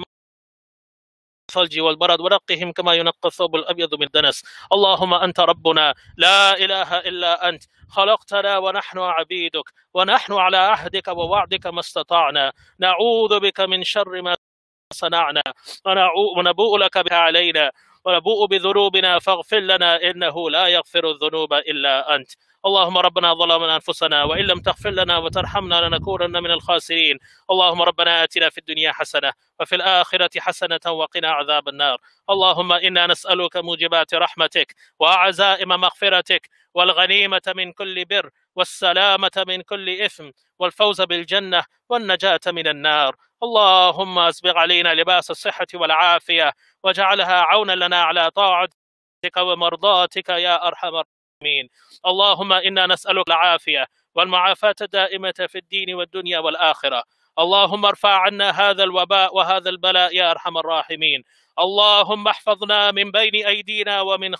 الثلج 1.50 1.80
والبرد 1.80 2.20
ونقهم 2.22 2.72
كما 2.72 2.94
ينقى 2.94 3.28
الثوب 3.28 3.56
الأبيض 3.56 3.96
من 3.96 4.04
الدنس 4.04 4.44
اللهم 4.74 5.14
أنت 5.14 5.40
ربنا 5.40 5.94
لا 6.18 6.58
إله 6.58 6.98
إلا 7.00 7.50
أنت. 7.50 7.64
خلقتنا 7.90 8.58
ونحن 8.58 9.00
عبيدك 9.00 9.68
ونحن 9.94 10.34
على 10.34 10.58
عهدك 10.58 11.08
ووعدك 11.08 11.68
ما 11.68 11.80
استطعنا. 11.80 12.54
نعوذ 12.80 13.40
بك 13.40 13.60
من 13.60 13.84
شر 13.84 14.22
ما 14.22 14.36
صنعنا 14.94 15.42
ونبوء 16.38 16.78
لك 16.78 16.98
بها 16.98 17.18
علينا. 17.18 17.72
ونبوء 18.06 18.48
بذنوبنا 18.48 19.20
فاغفر 19.20 19.60
لنا 19.60 20.04
إنه 20.10 20.50
لا 20.50 20.68
يغفر 20.68 21.12
الذنوب 21.12 21.54
إلا 21.54 22.16
أنت. 22.16 22.32
اللهم 22.66 22.98
ربنا 22.98 23.34
ظلمنا 23.34 23.76
أنفسنا 23.76 24.24
وإن 24.24 24.46
لم 24.46 24.60
تغفر 24.60 24.90
لنا 24.90 25.18
وترحمنا 25.18 25.82
لنكونن 25.82 26.44
من 26.44 26.52
الخاسرين. 26.52 27.20
اللهم 27.52 27.82
ربنا 27.82 28.24
آتنا 28.24 28.50
في 28.50 28.58
الدنيا 28.58 28.92
حسنة 28.92 29.34
وفي 29.60 29.76
الآخرة 29.76 30.30
حسنة 30.40 30.80
وقنا 30.88 31.30
عذاب 31.32 31.70
النار. 31.70 31.98
اللهم 32.30 32.72
إنا 32.72 33.08
نسألك 33.08 33.58
موجبات 33.58 34.14
رحمتك 34.14 34.76
وعزائم 35.00 35.70
مغفرتك 35.70 36.50
والغنيمة 36.74 37.54
من 37.56 37.72
كل 37.72 38.06
بر 38.06 38.30
والسلامة 38.56 39.44
من 39.48 39.62
كل 39.62 39.90
إثم 39.90 40.30
والفوز 40.60 41.02
بالجنة 41.02 41.64
والنجاة 41.90 42.40
من 42.48 42.68
النار. 42.68 43.16
اللهم 43.44 44.20
اسبغ 44.20 44.58
علينا 44.58 44.94
لباس 44.94 45.32
الصحة 45.32 45.68
والعافية 45.74 46.54
وجعلها 46.84 47.42
عونا 47.42 47.74
لنا 47.86 48.02
على 48.04 48.32
طاعتك 48.32 49.38
ومرضاتك 49.38 50.30
يا 50.30 50.68
أرحم 50.68 50.88
الراحمين. 50.88 51.70
اللهم 52.06 52.54
إنا 52.54 52.88
نسألك 52.88 53.28
العافية 53.28 53.86
والمعافاة 54.16 54.76
الدائمة 54.82 55.34
في 55.48 55.58
الدين 55.58 55.96
والدنيا 55.96 56.40
والآخرة. 56.40 57.04
اللهم 57.40 57.86
ارفع 57.86 58.20
عنا 58.20 58.50
هذا 58.50 58.84
الوباء 58.84 59.36
وهذا 59.36 59.70
البلاء 59.70 60.16
يا 60.16 60.32
أرحم 60.32 60.58
الراحمين. 60.58 61.24
اللهم 61.60 62.28
احفظنا 62.28 62.92
من 62.92 63.12
بين 63.12 63.46
أيدينا 63.48 64.02
ومن 64.02 64.36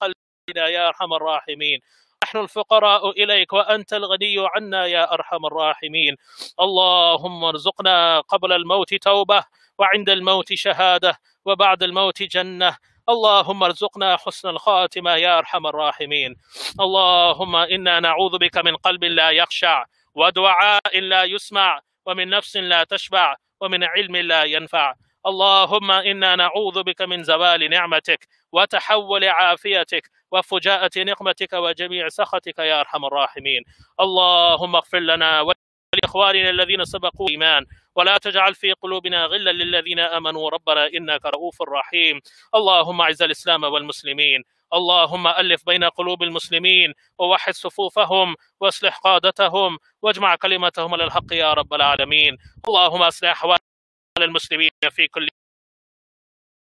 خلفنا 0.00 0.68
يا 0.68 0.88
أرحم 0.88 1.12
الراحمين. 1.14 1.80
نحن 2.24 2.38
الفقراء 2.38 3.10
إليك 3.10 3.52
وأنت 3.52 3.92
الغني 3.92 4.34
عنا 4.54 4.86
يا 4.86 5.12
أرحم 5.12 5.46
الراحمين. 5.46 6.16
اللهم 6.60 7.44
ارزقنا 7.44 8.20
قبل 8.20 8.52
الموت 8.52 8.94
توبة 8.94 9.44
وعند 9.78 10.10
الموت 10.10 10.52
شهادة 10.52 11.18
وبعد 11.44 11.82
الموت 11.82 12.22
جنة. 12.22 12.76
اللهم 13.08 13.62
ارزقنا 13.62 14.16
حسن 14.16 14.48
الخاتمه 14.48 15.14
يا 15.14 15.38
أرحم 15.38 15.66
الراحمين. 15.66 16.36
اللهم 16.80 17.56
إنا 17.56 18.00
نعوذ 18.00 18.38
بك 18.38 18.56
من 18.58 18.76
قلب 18.76 19.04
لا 19.04 19.30
يخشع 19.30 19.84
ودعاء 20.14 21.00
لا 21.00 21.24
يسمع 21.24 21.80
ومن 22.06 22.28
نفس 22.28 22.56
لا 22.56 22.84
تشبع 22.84 23.36
ومن 23.60 23.84
علم 23.84 24.16
لا 24.16 24.44
ينفع. 24.44 24.94
اللهم 25.26 25.90
إنا 25.90 26.36
نعوذ 26.36 26.82
بك 26.82 27.02
من 27.02 27.22
زوال 27.22 27.70
نعمتك 27.70 28.28
وتحول 28.52 29.24
عافيتك 29.24 30.10
وفجاءة 30.32 30.90
نقمتك 30.96 31.52
وجميع 31.52 32.08
سخطك 32.08 32.58
يا 32.58 32.80
أرحم 32.80 33.04
الراحمين. 33.04 33.62
اللهم 34.00 34.76
اغفر 34.76 34.98
لنا 34.98 35.40
ولإخواننا 35.40 36.50
الذين 36.50 36.84
سبقوا 36.84 37.30
ايمان 37.30 37.66
ولا 37.96 38.18
تجعل 38.18 38.54
في 38.54 38.72
قلوبنا 38.72 39.24
غلا 39.24 39.50
للذين 39.50 39.98
آمنوا. 39.98 40.50
ربنا 40.50 40.86
إنك 40.86 41.26
رؤوف 41.26 41.62
رحيم. 41.62 42.20
اللهم 42.54 43.00
أعز 43.00 43.22
الإسلام 43.22 43.64
والمسلمين. 43.64 44.42
اللهم 44.74 45.26
ألف 45.26 45.66
بين 45.66 45.84
قلوب 45.84 46.22
المسلمين 46.22 46.94
ووحد 47.18 47.54
صفوفهم 47.54 48.36
واصلح 48.60 48.98
قادتهم 48.98 49.78
واجمع 50.02 50.36
كلمتهم 50.36 50.94
على 50.94 51.04
الحق 51.04 51.32
يا 51.32 51.52
رب 51.52 51.74
العالمين. 51.74 52.36
اللهم 52.68 53.02
أصلح 53.02 53.30
أحوال 53.30 53.58
المسلمين 54.24 54.70
في 54.90 55.08
كل 55.08 55.28